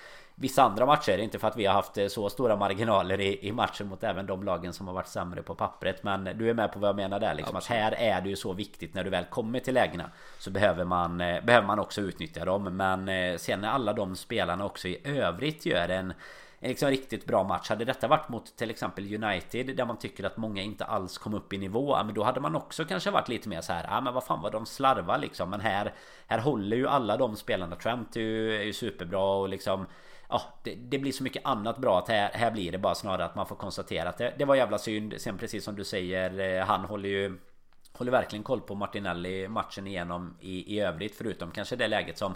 [0.41, 1.19] vissa andra matcher.
[1.19, 4.27] Inte för att vi har haft eh, så stora marginaler i, i matchen mot även
[4.27, 6.03] de lagen som har varit sämre på pappret.
[6.03, 7.35] Men du är med på vad jag menar där.
[7.35, 10.11] Liksom, att här är det ju så viktigt när du väl kommer till lägena.
[10.39, 12.77] Så behöver man, eh, behöver man också utnyttja dem.
[12.77, 16.13] Men eh, sen när alla de spelarna också i övrigt gör en
[16.61, 17.69] en liksom riktigt bra match.
[17.69, 21.35] Hade detta varit mot till exempel United där man tycker att många inte alls kom
[21.35, 21.97] upp i nivå.
[22.05, 23.87] Men då hade man också kanske varit lite mer så här.
[23.91, 25.51] Ja men vad fan vad de slarvar liksom.
[25.51, 25.95] Men här
[26.27, 27.77] Här håller ju alla de spelarna.
[27.77, 29.87] Trent är ju, är ju superbra och liksom
[30.29, 33.25] ja, det, det, blir så mycket annat bra att här, här blir det bara snarare
[33.25, 35.15] att man får konstatera att det, det var jävla synd.
[35.19, 37.39] Sen precis som du säger, eh, han håller ju
[37.93, 42.35] Håller verkligen koll på Martinelli matchen igenom i, i övrigt förutom kanske det läget som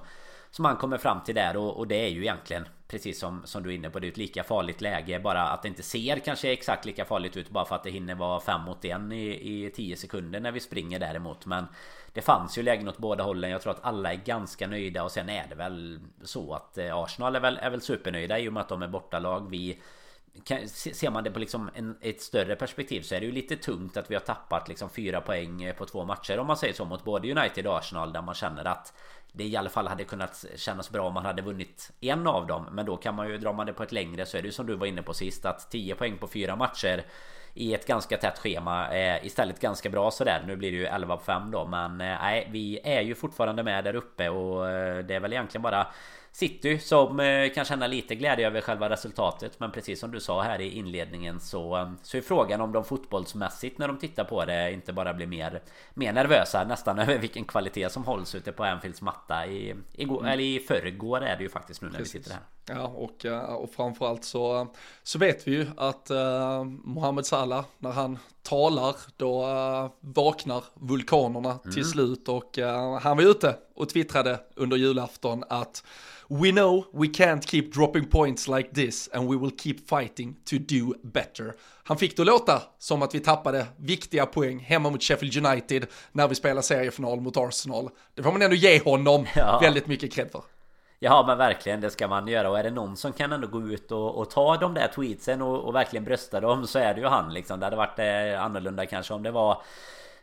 [0.51, 1.57] Som han kommer fram till där.
[1.57, 4.11] Och, och det är ju egentligen Precis som, som du är inne på, det är
[4.11, 5.21] ett lika farligt läge.
[5.21, 8.15] Bara att det inte ser kanske exakt lika farligt ut Bara för att det hinner
[8.15, 9.27] vara fem mot en i,
[9.67, 11.47] i 10 sekunder när vi springer däremot.
[11.47, 11.67] Men
[12.13, 13.51] det fanns ju lägen åt båda hållen.
[13.51, 16.97] Jag tror att alla är ganska nöjda och sen är det väl så att eh,
[16.97, 19.51] Arsenal är väl, är väl supernöjda i och med att de är bortalag.
[19.51, 19.79] Vi
[20.67, 23.97] Ser man det på liksom en, ett större perspektiv så är det ju lite tungt
[23.97, 26.85] att vi har tappat liksom fyra poäng eh, på två matcher om man säger så
[26.85, 28.95] mot både United och Arsenal där man känner att
[29.33, 32.67] det i alla fall hade kunnat kännas bra om man hade vunnit en av dem.
[32.73, 34.53] Men då kan man ju, dra man det på ett längre så är det ju
[34.53, 37.05] som du var inne på sist att 10 poäng på fyra matcher
[37.55, 40.45] i ett ganska tätt schema är istället ganska bra sådär.
[40.47, 43.63] Nu blir det ju 11 på 5 då men eh, nej vi är ju fortfarande
[43.63, 45.87] med där uppe och eh, det är väl egentligen bara
[46.35, 50.43] City som eh, kan känna lite glädje över själva resultatet Men precis som du sa
[50.43, 54.73] här i inledningen så Så är frågan om de fotbollsmässigt när de tittar på det
[54.73, 55.63] inte bara blir mer
[55.95, 60.33] Mer nervösa nästan över vilken kvalitet som hålls ute på Anfields matta i, igår, mm.
[60.33, 62.15] eller i förrgår är det ju faktiskt nu när precis.
[62.15, 63.25] vi sitter här Ja och,
[63.63, 64.69] och framförallt så,
[65.03, 71.51] så vet vi ju att uh, Mohamed Salah när han talar då uh, vaknar vulkanerna
[71.51, 71.75] mm.
[71.75, 75.85] till slut och uh, han var ute och twittrade under julafton att
[76.29, 80.57] We know we can't keep dropping points like this and we will keep fighting to
[80.59, 81.55] do better.
[81.85, 86.29] Han fick det låta som att vi tappade viktiga poäng hemma mot Sheffield United när
[86.29, 87.91] vi spelar seriefinal mot Arsenal.
[88.15, 89.59] Det får man ändå ge honom ja.
[89.63, 90.43] väldigt mycket cred för.
[91.05, 92.51] Ja men verkligen det ska man göra.
[92.51, 95.43] Och är det någon som kan ändå gå ut och, och ta de där tweetsen
[95.43, 97.61] och, och, verkligen brösta dem så är det ju han liksom.
[97.61, 99.63] Det hade varit eh, annorlunda kanske om det var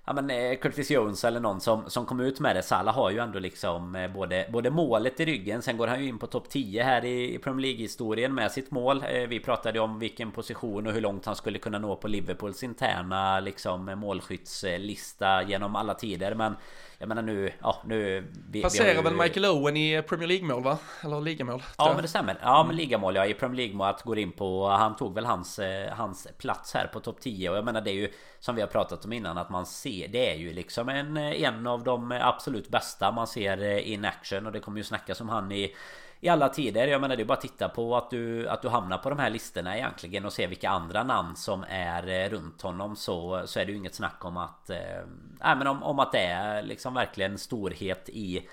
[0.05, 2.61] Ja men eh, Curtis Jones eller någon som, som kom ut med det.
[2.61, 6.07] Salah har ju ändå liksom eh, både, både målet i ryggen Sen går han ju
[6.09, 9.03] in på topp 10 här i, i Premier League-historien med sitt mål.
[9.09, 12.63] Eh, vi pratade om vilken position och hur långt han skulle kunna nå på Liverpools
[12.63, 16.55] interna liksom målskyttslista genom alla tider men
[16.99, 18.27] jag menar nu, ja nu...
[18.49, 19.01] Vi, Passerar ju...
[19.01, 20.77] väl Michael Owen i Premier League-mål va?
[21.03, 21.63] Eller ligamål?
[21.77, 22.37] Ja men det stämmer.
[22.41, 24.67] Ja men ligamål ja, i Premier League-mål att går in på...
[24.67, 27.91] Han tog väl hans, eh, hans plats här på topp 10 och jag menar det
[27.91, 28.09] är ju
[28.39, 31.67] som vi har pratat om innan att man ser Det är ju liksom en, en
[31.67, 35.29] av de absolut bästa man ser eh, in action och det kommer ju snackas om
[35.29, 35.75] han i
[36.21, 36.87] i alla tider.
[36.87, 39.19] Jag menar det är bara att titta på att du, att du hamnar på de
[39.19, 43.59] här listorna egentligen och se vilka andra namn som är eh, runt honom så, så
[43.59, 44.69] är det ju inget snack om att...
[44.69, 45.01] Eh,
[45.39, 48.47] men om, om att det är liksom verkligen storhet i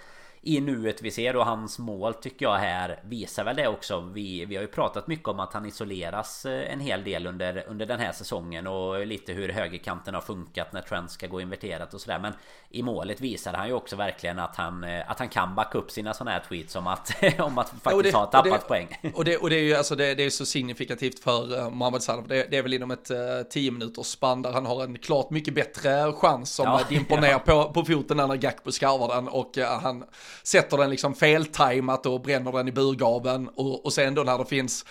[0.47, 4.01] i nuet vi ser och hans mål tycker jag här visar väl det också.
[4.01, 7.65] Vi, vi har ju pratat mycket om att han isoleras eh, en hel del under,
[7.69, 11.95] under den här säsongen och lite hur högerkanten har funkat när Trent ska gå inverterat
[11.95, 12.19] och sådär.
[12.19, 12.33] Men
[12.71, 15.91] i målet visade han ju också verkligen att han, eh, att han kan backa upp
[15.91, 19.13] sina sådana här tweets om att, om att faktiskt det, ha tappat det, poäng.
[19.15, 22.03] Och det, och det är ju alltså det, det är så signifikativt för uh, Mohamed
[22.03, 22.25] Salah.
[22.27, 23.17] Det, det, är väl inom ett uh,
[23.51, 27.39] 10 minuters spann där han har en klart mycket bättre chans som ja, dimper ner
[27.47, 30.05] på, på foten när Gakpo skarvar den och han
[30.43, 34.45] sätter den liksom feltajmat och bränner den i burgaven och, och sen då när det
[34.45, 34.85] finns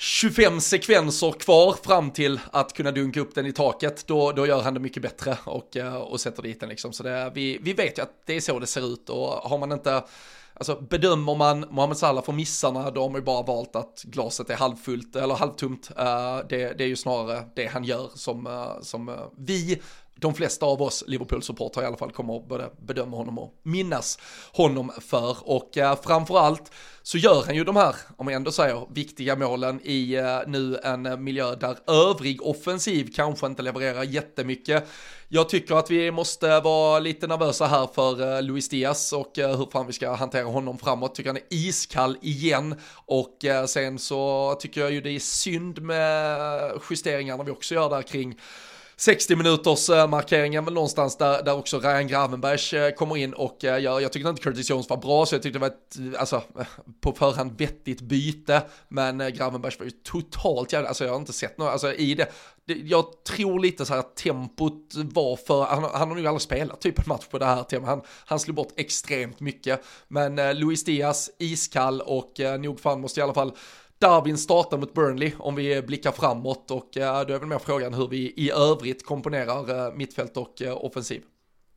[0.00, 4.62] 25 sekvenser kvar fram till att kunna dunka upp den i taket, då, då gör
[4.62, 6.92] han det mycket bättre och, eh, och sätter dit den liksom.
[6.92, 9.58] Så det, vi, vi vet ju att det är så det ser ut och har
[9.58, 10.02] man inte
[10.58, 14.50] Alltså bedömer man Mohamed Salah för missarna, då har man ju bara valt att glaset
[14.50, 15.90] är halvfullt eller halvtomt.
[15.90, 19.80] Uh, det, det, är ju snarare det han gör som, uh, som uh, vi
[20.20, 24.18] de flesta av oss Liverpool-supportrar i alla fall kommer att både bedöma honom och minnas
[24.52, 25.36] honom för.
[25.42, 29.80] Och eh, framförallt så gör han ju de här, om jag ändå säger, viktiga målen
[29.84, 34.88] i eh, nu en miljö där övrig offensiv kanske inte levererar jättemycket.
[35.28, 39.58] Jag tycker att vi måste vara lite nervösa här för eh, Luis Diaz och eh,
[39.58, 41.14] hur fan vi ska hantera honom framåt.
[41.14, 42.74] Tycker han är iskall igen
[43.06, 47.74] och eh, sen så tycker jag ju det är synd med eh, justeringarna vi också
[47.74, 48.38] gör där kring
[49.00, 53.64] 60 minuters eh, markeringen väl någonstans där, där också Ryan Gravenbergs eh, kommer in och
[53.64, 56.18] eh, jag, jag tyckte inte Curtis Jones var bra så jag tyckte det var ett,
[56.18, 56.42] alltså
[57.00, 61.58] på förhand vettigt byte men Gravenbergs var ju totalt jävla, alltså jag har inte sett
[61.58, 62.28] något, alltså i det,
[62.74, 66.80] jag tror lite så här att tempot var för, han, han har nog aldrig spelat
[66.80, 70.54] typ en match på det här temat, han, han slog bort extremt mycket men eh,
[70.54, 73.52] Luis Diaz iskall och eh, nog fan måste i alla fall
[73.98, 76.70] Darwin startar mot Burnley om vi blickar framåt.
[76.70, 80.62] Och eh, då är väl mer frågan hur vi i övrigt komponerar eh, mittfält och
[80.62, 81.22] eh, offensiv.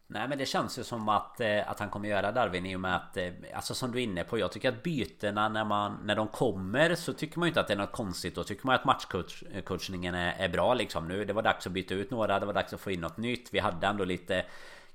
[0.08, 2.96] Nej men det känns ju som att, att han kommer göra Darwin i och med
[2.96, 3.18] att
[3.54, 6.96] Alltså som du är inne på Jag tycker att bytena när man När de kommer
[6.96, 8.36] så tycker man ju inte att det är något konstigt.
[8.36, 11.08] Då tycker man att matchcoachningen är, är bra liksom.
[11.08, 13.18] Nu Det var dags att byta ut några Det var dags att få in något
[13.18, 13.50] nytt.
[13.54, 14.46] Vi hade ändå lite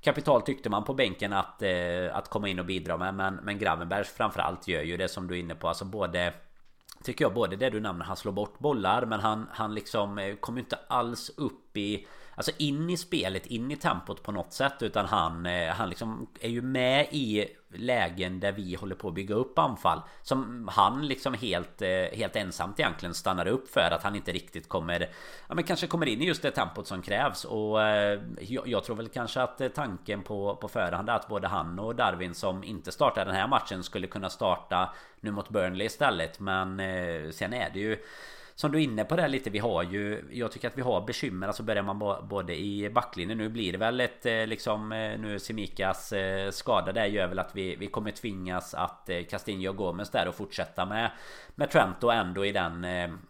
[0.01, 1.63] Kapital tyckte man på bänken att,
[2.11, 3.13] att komma in och bidra med.
[3.13, 5.67] Men, men Gravenberg framförallt gör ju det som du är inne på.
[5.67, 6.33] Alltså både
[7.03, 10.35] Tycker jag både det du nämner, han slår bort bollar men han, han liksom eh,
[10.35, 12.07] kommer inte alls upp i
[12.37, 16.27] Alltså in i spelet, in i tempot på något sätt Utan han, eh, han liksom
[16.39, 21.07] är ju med i lägen där vi håller på att bygga upp anfall Som han
[21.07, 25.09] liksom helt, eh, helt ensamt egentligen stannar upp för att han inte riktigt kommer
[25.47, 27.45] Ja men kanske kommer in i just det tempot som krävs.
[27.45, 31.47] Och eh, jag, jag tror väl kanske att tanken på, på förhand är att både
[31.47, 35.87] han och Darwin som inte startar den här matchen skulle kunna starta nu mot Burnley
[35.87, 36.39] istället.
[36.39, 36.77] Men
[37.33, 37.97] sen är det ju
[38.57, 41.01] som du är inne på det lite Vi har ju Jag tycker att vi har
[41.01, 41.47] bekymmer.
[41.47, 45.39] Alltså börjar man både i backlinjen Nu blir det väl ett eh, liksom eh, Nu
[45.39, 50.09] Semikas eh, skada där gör väl att vi, vi kommer tvingas att Castinho och Gomes
[50.09, 51.11] där och fortsätta med
[51.55, 52.87] Med Trent och ändå i den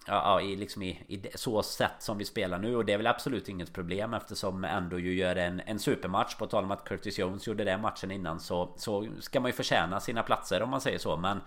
[0.07, 2.75] Ja, i liksom i, i så sätt som vi spelar nu.
[2.75, 6.35] Och det är väl absolut inget problem Eftersom ändå ju gör en, en supermatch.
[6.35, 9.53] På tal om att Curtis Jones gjorde det matchen innan Så, så ska man ju
[9.53, 11.17] förtjäna sina platser om man säger så.
[11.17, 11.41] Men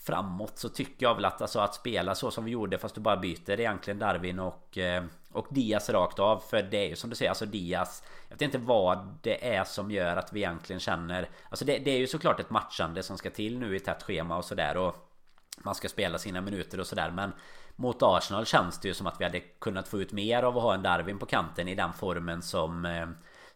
[0.00, 3.00] framåt så tycker jag väl att alltså att spela så som vi gjorde fast du
[3.00, 6.38] bara byter egentligen Darwin och eh, och Diaz rakt av.
[6.38, 9.64] För det är ju som du säger alltså Diaz Jag vet inte vad det är
[9.64, 13.18] som gör att vi egentligen känner Alltså det, det är ju såklart ett matchande som
[13.18, 15.10] ska till nu i tätt schema och sådär och
[15.58, 17.32] Man ska spela sina minuter och sådär men
[17.76, 20.62] Mot Arsenal känns det ju som att vi hade kunnat få ut mer av att
[20.62, 23.08] ha en Darwin på kanten i den formen som eh,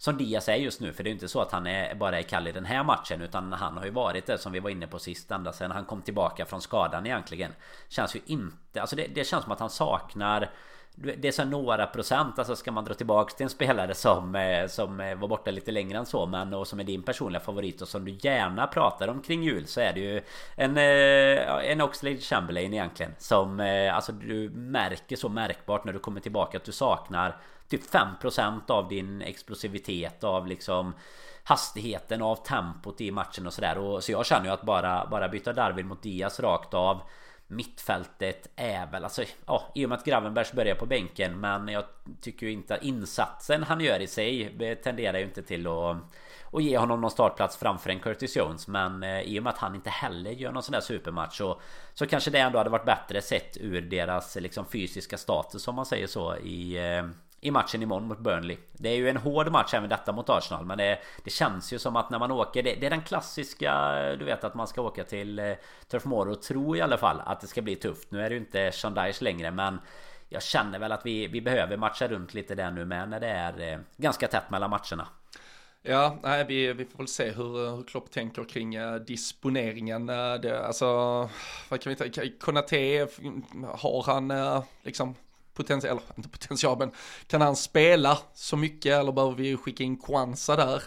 [0.02, 0.92] som Diaz är just nu.
[0.92, 2.84] För det är ju inte så att han är, bara är kall i den här
[2.84, 3.22] matchen.
[3.22, 5.30] Utan han har ju varit det som vi var inne på sist.
[5.30, 7.52] Ända sedan han kom tillbaka från skadan egentligen.
[7.88, 8.80] Känns ju inte...
[8.80, 10.50] Alltså det, det känns som att han saknar...
[10.94, 14.66] det är så några procent, alltså ska man dra tillbaks till en spelare som, eh,
[14.66, 17.82] som eh, var borta lite längre än så men och som är din personliga favorit
[17.82, 20.22] och som du gärna pratar om kring jul så är det ju
[20.56, 23.60] en, eh, en Oxlade Chamberlain egentligen som
[23.92, 27.36] alltså du märker så märkbart när du kommer tillbaka att du saknar
[27.68, 30.94] typ 5% av din explosivitet av liksom
[31.44, 34.00] hastigheten av tempot i matchen och sådär.
[34.00, 37.02] Så jag känner ju att bara, bara byta Darwin mot Diaz rakt av
[37.52, 41.84] Mittfältet är väl alltså ja, I och med att Gravenbergs börjar på bänken Men jag
[42.20, 45.96] tycker ju inte att insatsen han gör i sig Tenderar ju inte till att
[46.44, 49.58] och ge honom någon startplats framför en Curtis Jones Men eh, i och med att
[49.58, 51.60] han inte heller gör någon sån där supermatch så,
[51.94, 55.86] så kanske det ändå hade varit bättre sett ur deras liksom fysiska status om man
[55.86, 57.04] säger så i, eh,
[57.44, 58.56] i matchen imorgon mot Burnley.
[58.72, 61.78] Det är ju en hård match även detta mot Arsenal men det, det känns ju
[61.78, 64.82] som att när man åker det, det, är den klassiska Du vet att man ska
[64.82, 65.52] åka till eh,
[65.88, 68.10] Turf Moor och tro i alla fall att det ska bli tufft.
[68.10, 69.80] Nu är det ju inte Sean längre men
[70.28, 73.28] Jag känner väl att vi, vi behöver matcha runt lite där nu med när det
[73.28, 75.08] är eh, ganska tätt mellan matcherna.
[75.82, 80.08] Ja, nej, vi, vi får väl se hur, eh, hur Klopp tänker kring äh, disponeringen.
[80.08, 80.86] Äh, det, alltså,
[81.68, 83.08] vad kan vi ta, Konate,
[83.74, 85.14] har han äh, liksom
[85.54, 86.90] potential, eller inte potential, men
[87.26, 90.82] kan han spela så mycket eller behöver vi skicka in Kwanza där?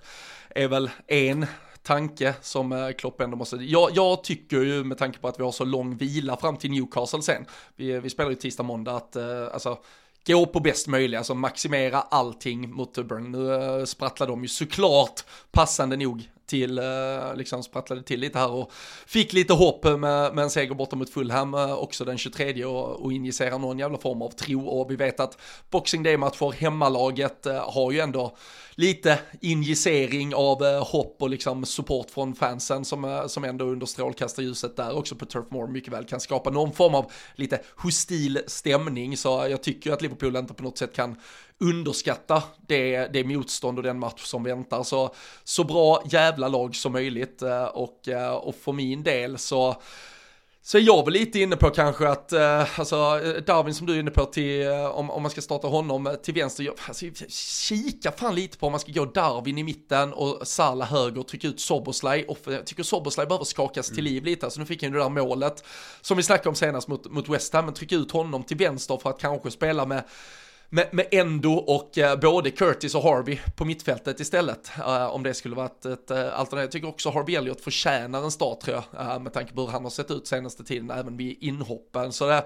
[0.50, 1.46] Är väl en
[1.84, 5.44] tanke som eh, Klopp ändå måste, jag, jag, tycker ju med tanke på att vi
[5.44, 9.16] har så lång vila fram till Newcastle sen, vi, vi spelar ju tisdag måndag, att
[9.16, 9.78] uh, alltså
[10.28, 13.32] gå på bäst möjliga, alltså maximera allting mot Burn.
[13.32, 18.52] Nu uh, sprattlar de ju såklart passande nog till, eh, liksom sprattlade till lite här
[18.52, 18.72] och
[19.06, 23.04] fick lite hopp med, med en seger borta mot Fulham eh, också den 23 och,
[23.04, 25.38] och injicerar någon jävla form av tro och vi vet att
[25.70, 28.38] Boxing Day-matcher, hemmalaget eh, har ju ändå
[28.78, 34.98] lite injicering av hopp och liksom support från fansen som, som ändå under strålkastarljuset där
[34.98, 39.18] också på Turf Moor mycket väl kan skapa någon form av lite hostil stämning.
[39.18, 41.16] Så jag tycker att Liverpool inte på något sätt kan
[41.60, 44.84] underskatta det, det motstånd och den match som väntar.
[44.84, 49.82] Så, så bra jävla lag som möjligt eh, och, eh, och för min del så
[50.66, 52.96] så är jag väl lite inne på kanske att, eh, alltså
[53.46, 56.34] Darwin som du är inne på till, eh, om, om man ska starta honom till
[56.34, 60.48] vänster, jag, alltså, kika fan lite på om man ska gå Darwin i mitten och
[60.48, 62.26] Salah höger och trycka ut Soboslaj.
[62.26, 63.96] Och jag tycker Soboslaj behöver skakas mm.
[63.96, 65.64] till liv lite, alltså nu fick han ju det där målet
[66.02, 68.98] som vi snackade om senast mot, mot West Ham, men trycka ut honom till vänster
[68.98, 70.04] för att kanske spela med
[70.70, 74.72] med, med Endo och eh, både Curtis och Harvey på mittfältet istället.
[74.78, 76.64] Eh, om det skulle vara ett, ett eh, alternativ.
[76.64, 79.68] Jag tycker också Harvey Elliot förtjänar en start tror jag, eh, med tanke på hur
[79.68, 82.14] han har sett ut senaste tiden, även vid inhoppen.
[82.14, 82.44] Så det,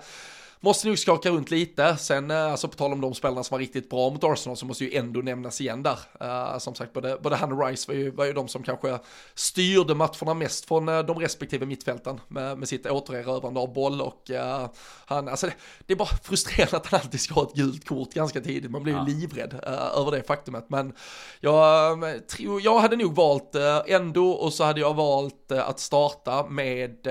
[0.61, 1.97] Måste nog skaka runt lite.
[1.97, 4.65] Sen, eh, alltså på tal om de spelarna som var riktigt bra mot Arsenal så
[4.65, 5.99] måste ju ändå nämnas igen där.
[6.21, 8.99] Uh, som sagt, både, både han och Rice var ju, var ju de som kanske
[9.35, 14.29] styrde matcherna mest från uh, de respektive mittfälten med, med sitt återerövrande av boll och
[14.31, 14.69] uh,
[15.05, 15.53] han, alltså det,
[15.85, 18.71] det, är bara frustrerande att han alltid ska ha ett gult kort ganska tidigt.
[18.71, 19.05] Man blir ju ja.
[19.05, 19.59] livrädd
[19.97, 20.65] över det faktumet.
[20.69, 20.93] Men
[21.39, 23.55] jag tror, jag hade nog valt
[23.87, 27.07] ändå och så hade jag valt att starta med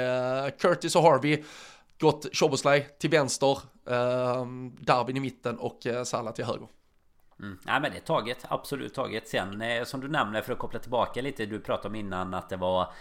[0.59, 1.45] Curtis och Harvey
[2.01, 3.59] gått Shoboslaj till vänster,
[3.91, 4.47] eh,
[4.81, 6.69] Darwin i mitten och eh, Salah till höger.
[7.41, 7.59] Mm.
[7.63, 9.29] Nej men det är taget, absolut taget.
[9.29, 12.49] Sen eh, som du nämner för att koppla tillbaka lite, du pratade om innan att
[12.49, 12.93] det var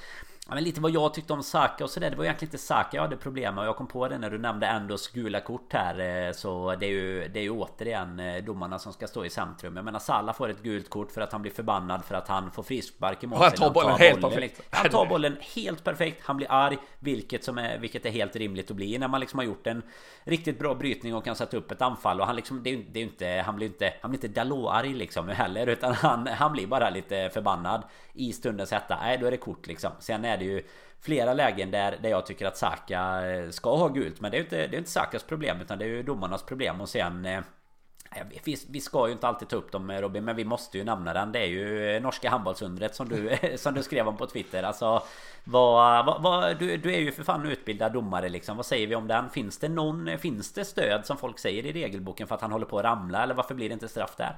[0.50, 2.10] Ja, men lite vad jag tyckte om Saka och sådär.
[2.10, 3.62] Det var egentligen inte Saka jag hade problem med.
[3.62, 6.28] Och jag kom på det när du nämnde Endos gula kort här.
[6.28, 9.30] Eh, så det är ju, det är ju återigen eh, domarna som ska stå i
[9.30, 9.76] centrum.
[9.76, 12.52] Jag menar Salah får ett gult kort för att han blir förbannad för att han
[12.52, 13.40] får frispark i mål.
[13.40, 14.62] Han tar bollen helt perfekt.
[14.70, 16.22] Han tar bollen helt perfekt.
[16.26, 16.78] Han blir arg.
[17.00, 19.82] Vilket, som är, vilket är helt rimligt att bli när man liksom har gjort en
[20.24, 22.22] riktigt bra brytning och kan sätta upp ett anfall.
[22.22, 24.94] Och han liksom, det är, det är inte, han blir inte, han blir inte Dalot-arg
[24.94, 25.68] liksom heller.
[25.68, 27.84] Utan han, han blir bara lite förbannad
[28.18, 28.98] i stundens hetta.
[29.02, 29.92] Nej, då är det kort liksom.
[30.00, 30.64] Sen är det ju
[31.02, 34.22] flera lägen där, där jag tycker att Saka eh, ska ha gult.
[34.22, 36.44] Men det är ju inte, det är inte Sakas problem utan det är ju domarnas
[36.44, 36.82] problem.
[36.82, 37.26] Och sen...
[37.26, 37.42] Eh,
[38.44, 40.84] vi, vi ska ju inte alltid ta upp dem eh, Robin men vi måste ju
[40.84, 41.32] nämna den.
[41.32, 44.64] Det är ju norska handbollsundret som du, som du skrev om på Twitter.
[44.64, 45.04] Alltså
[45.44, 48.58] vad, vad, vad, du, du är ju för fan utbildad domare liksom.
[48.58, 49.30] Vad säger vi om den?
[49.30, 52.66] Finns det någon, finns det stöd som folk säger i regelboken för att han håller
[52.66, 53.24] på att ramla?
[53.24, 54.36] Eller varför blir det inte straff där?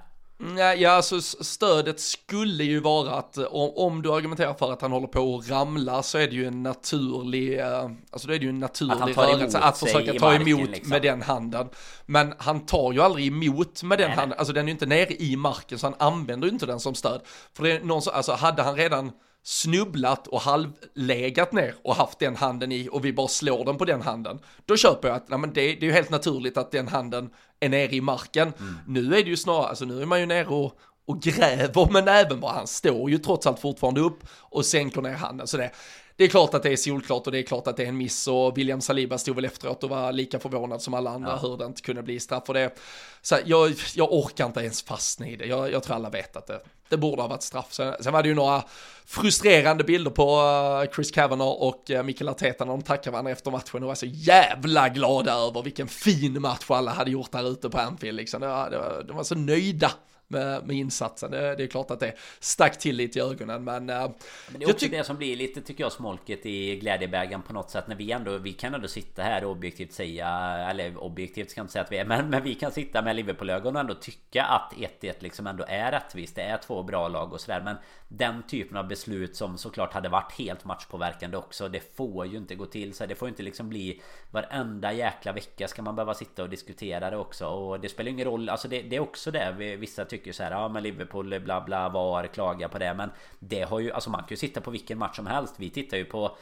[0.77, 5.07] Ja, alltså stödet skulle ju vara att om, om, du argumenterar för att han håller
[5.07, 8.49] på att ramla så är det ju en naturlig, uh, alltså det är det ju
[8.49, 10.89] en naturlig rörelse att försöka ta marken, emot liksom.
[10.89, 11.69] med den handen.
[12.05, 14.85] Men han tar ju aldrig emot med den nej, handen, alltså den är ju inte
[14.85, 17.21] nere i marken så han använder ju inte den som stöd.
[17.53, 19.11] För det är någon som, alltså hade han redan
[19.43, 23.85] snubblat och halvlegat ner och haft den handen i och vi bara slår den på
[23.85, 24.39] den handen.
[24.65, 27.29] Då köper jag att nej, men det, det är ju helt naturligt att den handen
[27.59, 28.53] är nere i marken.
[28.59, 28.75] Mm.
[28.87, 30.73] Nu är det ju snarare, alltså nu är man ju nere och,
[31.05, 35.13] och gräver med näven bara, han står ju trots allt fortfarande upp och sänker ner
[35.13, 35.47] handen.
[35.47, 35.71] Så det,
[36.19, 37.97] det är klart att det är solklart och det är klart att det är en
[37.97, 41.47] miss och William Saliba stod väl efteråt och var lika förvånad som alla andra ja.
[41.47, 42.75] hur det inte kunde bli straff och det.
[43.21, 45.45] Så jag, jag orkar inte ens fastna i det.
[45.45, 47.67] Jag, jag tror alla vet att det, det borde ha varit straff.
[47.73, 48.63] Sen, sen var det ju några
[49.05, 53.51] frustrerande bilder på uh, Chris Kavanagh och uh, Mikael Arteta när de tackade varandra efter
[53.51, 57.69] matchen och var så jävla glada över vilken fin match alla hade gjort där ute
[57.69, 58.17] på Anfield.
[58.17, 58.41] Liksom.
[58.41, 59.91] Det var, det var, de var så nöjda
[60.29, 61.31] med, med insatsen.
[61.31, 63.89] Det, det, är klart att det stack till lite i ögonen men...
[63.89, 64.11] Uh,
[64.51, 67.69] men det är också det som blir lite tycker jag smolket i glädjebägaren på något
[67.69, 70.27] sätt när vi ändå, vi kan ändå sitta här och objektivt säga,
[70.69, 73.15] eller objektivt ska jag inte säga att vi är, men, men vi kan sitta med
[73.15, 76.35] Liverpool-ögon och ändå tycka att 1-1 liksom ändå är rättvist.
[76.35, 77.75] Det är två bra lag och sådär men
[78.07, 81.69] den typen av beslut som såklart hade varit helt matchpåverkande också.
[81.69, 83.05] Det får ju inte gå till så.
[83.05, 84.01] Det får inte liksom bli
[84.31, 87.47] varenda jäkla vecka ska man behöva sitta och diskutera det också.
[87.47, 88.49] Och det spelar ingen roll.
[88.49, 89.75] Alltså det, det är också det.
[89.79, 90.51] Vissa tycker så här.
[90.51, 92.93] Ja men Liverpool bla bla var klaga på det.
[92.93, 95.55] Men det har ju alltså man kan ju sitta på vilken match som helst.
[95.57, 96.37] Vi tittar ju på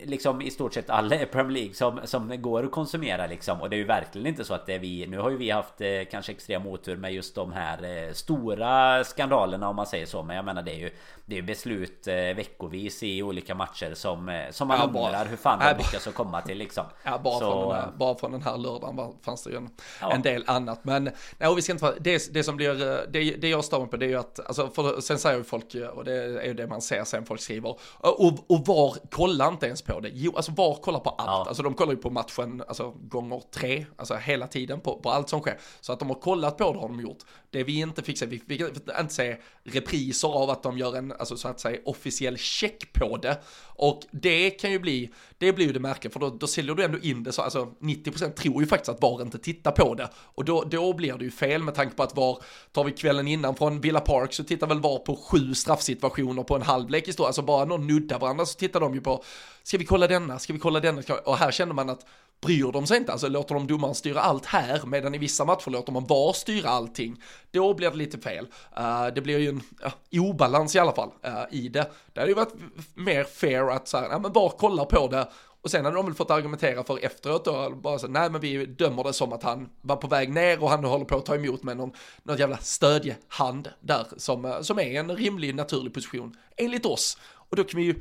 [0.00, 3.60] liksom i stort sett alla i Premier League som, som går att konsumera liksom.
[3.60, 5.06] Och det är ju verkligen inte så att det är vi.
[5.06, 9.04] Nu har ju vi haft eh, kanske extrem otur med just de här eh, stora
[9.04, 10.22] skandalerna om man säger så.
[10.22, 10.90] Men jag menar det är ju
[11.28, 15.36] det är beslut eh, veckovis i olika matcher som, eh, som man ja, undrar hur
[15.36, 16.84] fan de lyckas att komma till liksom.
[17.02, 19.56] Ja, bara, så, från den här, bara från den här lördagen var, fanns det ju
[19.56, 20.12] en, ja.
[20.12, 20.84] en del annat.
[20.84, 23.96] Men nej, vi ska inte det, det som blir, eh, det, det jag står på
[23.96, 26.66] det är ju att, alltså, för, sen säger ju folk, och det är ju det
[26.66, 30.10] man ser sen folk skriver, och, och var kollar inte ens på det?
[30.12, 31.28] Jo, alltså var kollar på allt.
[31.28, 31.44] Ja.
[31.48, 35.28] Alltså de kollar ju på matchen, alltså gånger tre, alltså hela tiden på, på allt
[35.28, 35.58] som sker.
[35.80, 37.24] Så att de har kollat på det har de gjort.
[37.50, 41.12] Det vi inte fick se, vi fick inte se repriser av att de gör en
[41.12, 43.38] alltså så att säga officiell check på det.
[43.64, 46.84] Och det kan ju bli, det blir ju det märkliga, för då, då säljer du
[46.84, 50.08] ändå in det så, alltså 90% tror ju faktiskt att VAR inte tittar på det.
[50.16, 52.38] Och då, då blir det ju fel med tanke på att VAR,
[52.72, 56.56] tar vi kvällen innan från Villa Park så tittar väl VAR på sju straffsituationer på
[56.56, 59.24] en halvlek i stort, alltså bara någon nuddar varandra så tittar de ju på,
[59.62, 62.06] ska vi kolla denna, ska vi kolla denna, och här känner man att
[62.40, 65.70] bryr de sig inte, alltså låter de domaren styra allt här, medan i vissa matcher
[65.70, 68.46] låter man VAR styra allting, då blir det lite fel.
[68.78, 71.90] Uh, det blir ju en uh, obalans i alla fall uh, i det.
[72.12, 72.54] Det hade ju varit
[72.94, 75.28] mer fair att säga, ja men VAR kollar på det,
[75.62, 78.66] och sen hade de väl fått argumentera för efteråt då, bara så, nej men vi
[78.66, 81.34] dömer det som att han var på väg ner och han håller på att ta
[81.34, 86.36] emot med någon, någon jävla stödjehand där som, eh, som är en rimlig naturlig position
[86.56, 87.18] enligt oss.
[87.50, 87.94] Och då kan vi ju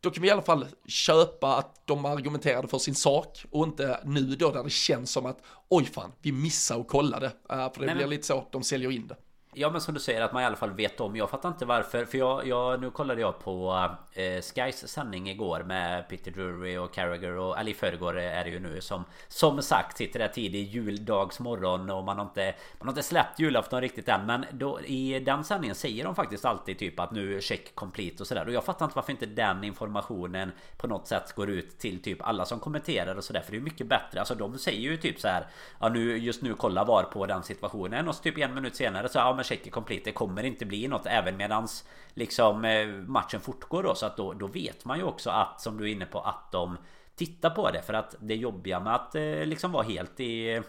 [0.00, 4.00] då kan vi i alla fall köpa att de argumenterade för sin sak och inte
[4.04, 5.38] nu då där det känns som att
[5.68, 7.26] oj fan, vi missar att kolla det.
[7.26, 8.10] Uh, för det Nej, blir men...
[8.10, 9.16] lite så, de säljer in det.
[9.54, 11.16] Ja men som du säger att man i alla fall vet om.
[11.16, 12.04] Jag fattar inte varför.
[12.04, 16.94] För jag, jag nu kollade jag på eh, Skys sändning igår med Peter Drury och
[16.94, 20.68] Carragher och eller i förrgår är det ju nu som Som sagt sitter där tidig
[20.68, 25.20] juldagsmorgon och man har inte Man har inte släppt julafton riktigt än men då i
[25.20, 28.64] den sändningen säger de faktiskt alltid typ att nu check complete och sådär och jag
[28.64, 32.60] fattar inte varför inte den informationen på något sätt går ut till typ alla som
[32.60, 35.46] kommenterar och sådär för det är mycket bättre alltså de säger ju typ så här
[35.80, 39.08] Ja nu just nu kolla var på den situationen och så typ en minut senare
[39.08, 41.84] så ja men check är complete det kommer inte bli något även medans
[42.14, 45.78] liksom eh, matchen fortgår då så att då, då vet man ju också att som
[45.78, 46.76] du är inne på att de
[47.16, 50.62] tittar på det för att det jobbiga med att eh, liksom vara helt i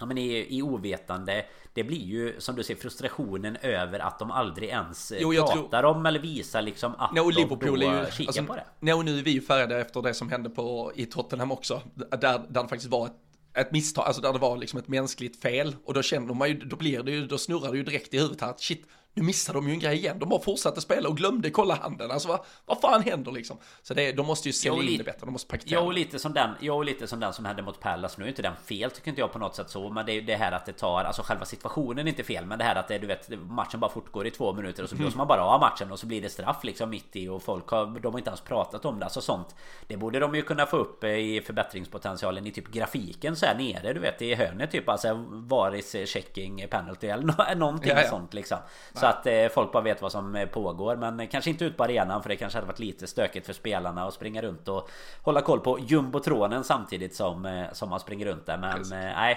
[0.00, 4.30] Ja men i, i ovetande Det blir ju som du säger frustrationen över att de
[4.30, 5.84] aldrig ens eh, jo, pratar tror...
[5.84, 8.64] om eller visar liksom att no, de Liverpool då ju, kikar alltså, på det.
[8.80, 11.82] No, nu är vi ju färgade efter det som hände på, i Tottenham också.
[11.94, 13.27] Där, där det faktiskt var ett
[13.60, 16.58] ett misstag, alltså där det var liksom ett mänskligt fel och då känner man ju,
[16.58, 18.86] då blir det ju, då snurrar det ju direkt i huvudet här att shit,
[19.18, 20.18] nu missade de ju en grej igen.
[20.18, 22.10] De bara fortsatte spela och glömde kolla handen.
[22.10, 23.56] Alltså vad, vad fan händer liksom?
[23.82, 25.80] Så det, de måste ju sälja in det bättre, de måste paketera.
[25.80, 28.18] Jo, lite som den, jo, lite som den som hände mot Pallas.
[28.18, 29.90] Nu är inte den fel tycker inte jag på något sätt så.
[29.90, 32.46] Men det är det här att det tar, alltså själva situationen är inte fel.
[32.46, 34.96] Men det här att det, du vet, matchen bara fortgår i två minuter och så
[34.96, 35.18] blåser mm.
[35.18, 38.00] man bara av matchen och så blir det straff liksom mitt i och folk har,
[38.00, 39.04] de har inte ens pratat om det.
[39.04, 39.56] Alltså sånt.
[39.86, 43.54] Det borde de ju kunna få upp eh, i förbättringspotentialen i typ grafiken så här
[43.54, 44.88] nere, du vet i hörnet typ.
[44.88, 48.08] Alltså varis checking penalty eller någonting ja, ja.
[48.08, 48.58] sånt liksom.
[48.94, 50.96] Så att eh, folk bara vet vad som eh, pågår.
[50.96, 54.06] Men kanske inte ut på arenan för det kanske hade varit lite stökigt för spelarna
[54.06, 54.90] att springa runt och
[55.22, 58.58] hålla koll på jumbotronen samtidigt som, eh, som man springer runt där.
[58.58, 59.36] Men eh, nej.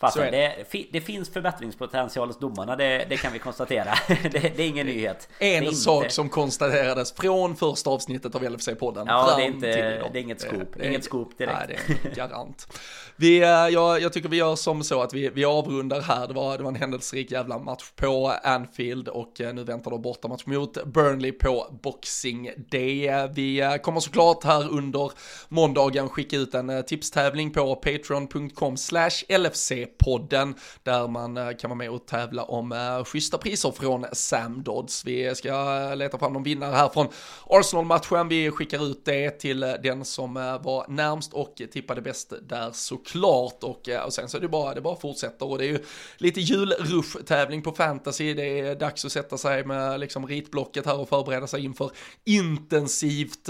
[0.00, 3.94] Fasen, det, det, finns förbättringspotential hos domarna, det, det kan vi konstatera.
[4.08, 5.28] det, det, är ingen nyhet.
[5.38, 5.76] En inte...
[5.76, 9.04] sak som konstaterades från första avsnittet av LFC-podden.
[9.06, 9.66] Ja, det är, inte,
[10.12, 10.68] det är inget scoop.
[10.76, 11.56] Det, inget scoop direkt.
[11.68, 12.78] Nej, det är garant.
[13.16, 13.38] Vi,
[13.72, 16.28] jag, jag tycker vi gör som så att vi, vi avrundar här.
[16.28, 19.98] Det var, det var en händelserik jävla match på Anfield och eh, nu väntar då
[19.98, 23.28] bortamatch mot Burnley på Boxing Day.
[23.34, 25.12] Vi eh, kommer såklart här under
[25.48, 31.70] måndagen skicka ut en eh, tipstävling på patreon.com slash LFC podden där man eh, kan
[31.70, 35.04] vara med och tävla om eh, schyssta priser från Sam Dodds.
[35.04, 37.08] Vi ska eh, leta fram någon vinnare här från
[37.46, 38.28] Arsenal-matchen.
[38.28, 43.64] Vi skickar ut det till den som var närmst och tippade bäst där såklart.
[43.64, 45.84] Och, och sen så är det bara, det bara fortsätter och det är ju
[46.16, 48.34] lite julrush-tävling på fantasy.
[48.34, 51.90] Det är dags att sätta sig med liksom ritblocket här och förbereda sig inför
[52.24, 53.48] intensivt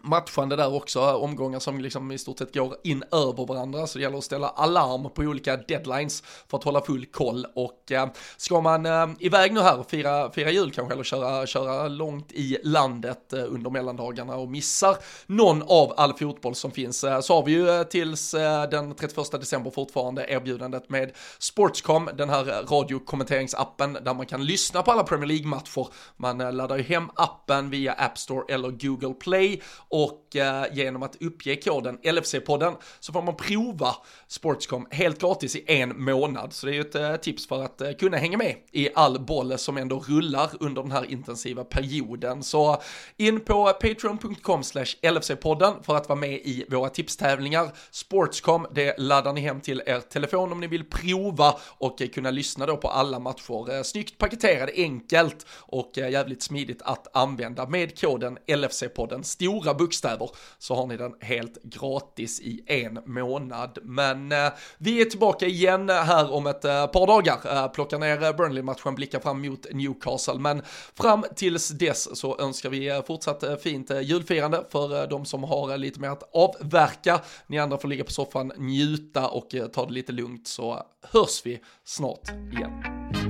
[0.00, 4.02] matchande där också, omgångar som liksom i stort sett går in över varandra, så det
[4.02, 7.46] gäller att ställa alarm på olika deadlines för att hålla full koll.
[7.54, 11.46] Och eh, ska man eh, iväg nu här och fira, fira jul kanske eller köra,
[11.46, 17.04] köra långt i landet eh, under mellandagarna och missar någon av all fotboll som finns
[17.04, 22.10] eh, så har vi ju eh, tills eh, den 31 december fortfarande erbjudandet med Sportscom,
[22.14, 25.86] den här radiokommenteringsappen där man kan lyssna på alla Premier League-matcher.
[26.16, 29.62] Man eh, laddar ju hem appen via App Store eller Google Play
[29.92, 33.94] och eh, genom att uppge koden LFC-podden så får man prova
[34.28, 36.52] Sportscom helt gratis i en månad.
[36.52, 39.20] Så det är ju ett eh, tips för att eh, kunna hänga med i all
[39.20, 42.42] boll som ändå rullar under den här intensiva perioden.
[42.42, 42.78] Så eh,
[43.16, 44.62] in på patreon.com
[45.02, 47.70] LFC-podden för att vara med i våra tipstävlingar.
[47.90, 52.30] Sportscom, det laddar ni hem till er telefon om ni vill prova och eh, kunna
[52.30, 53.74] lyssna då på alla matcher.
[53.74, 59.22] Eh, snyggt paketerade, enkelt och jävligt smidigt att använda med koden LFC-podden.
[59.22, 63.78] Stora bokstäver så har ni den helt gratis i en månad.
[63.82, 67.40] Men eh, vi är tillbaka igen här om ett eh, par dagar.
[67.44, 70.38] Eh, plockar ner eh, Burnley-matchen, blickar fram mot Newcastle.
[70.38, 70.62] Men
[70.94, 75.24] fram tills dess så önskar vi eh, fortsatt eh, fint eh, julfirande för eh, de
[75.24, 77.20] som har lite mer att avverka.
[77.46, 81.60] Ni andra får ligga på soffan, njuta och ta det lite lugnt så hörs vi
[81.84, 83.21] snart igen.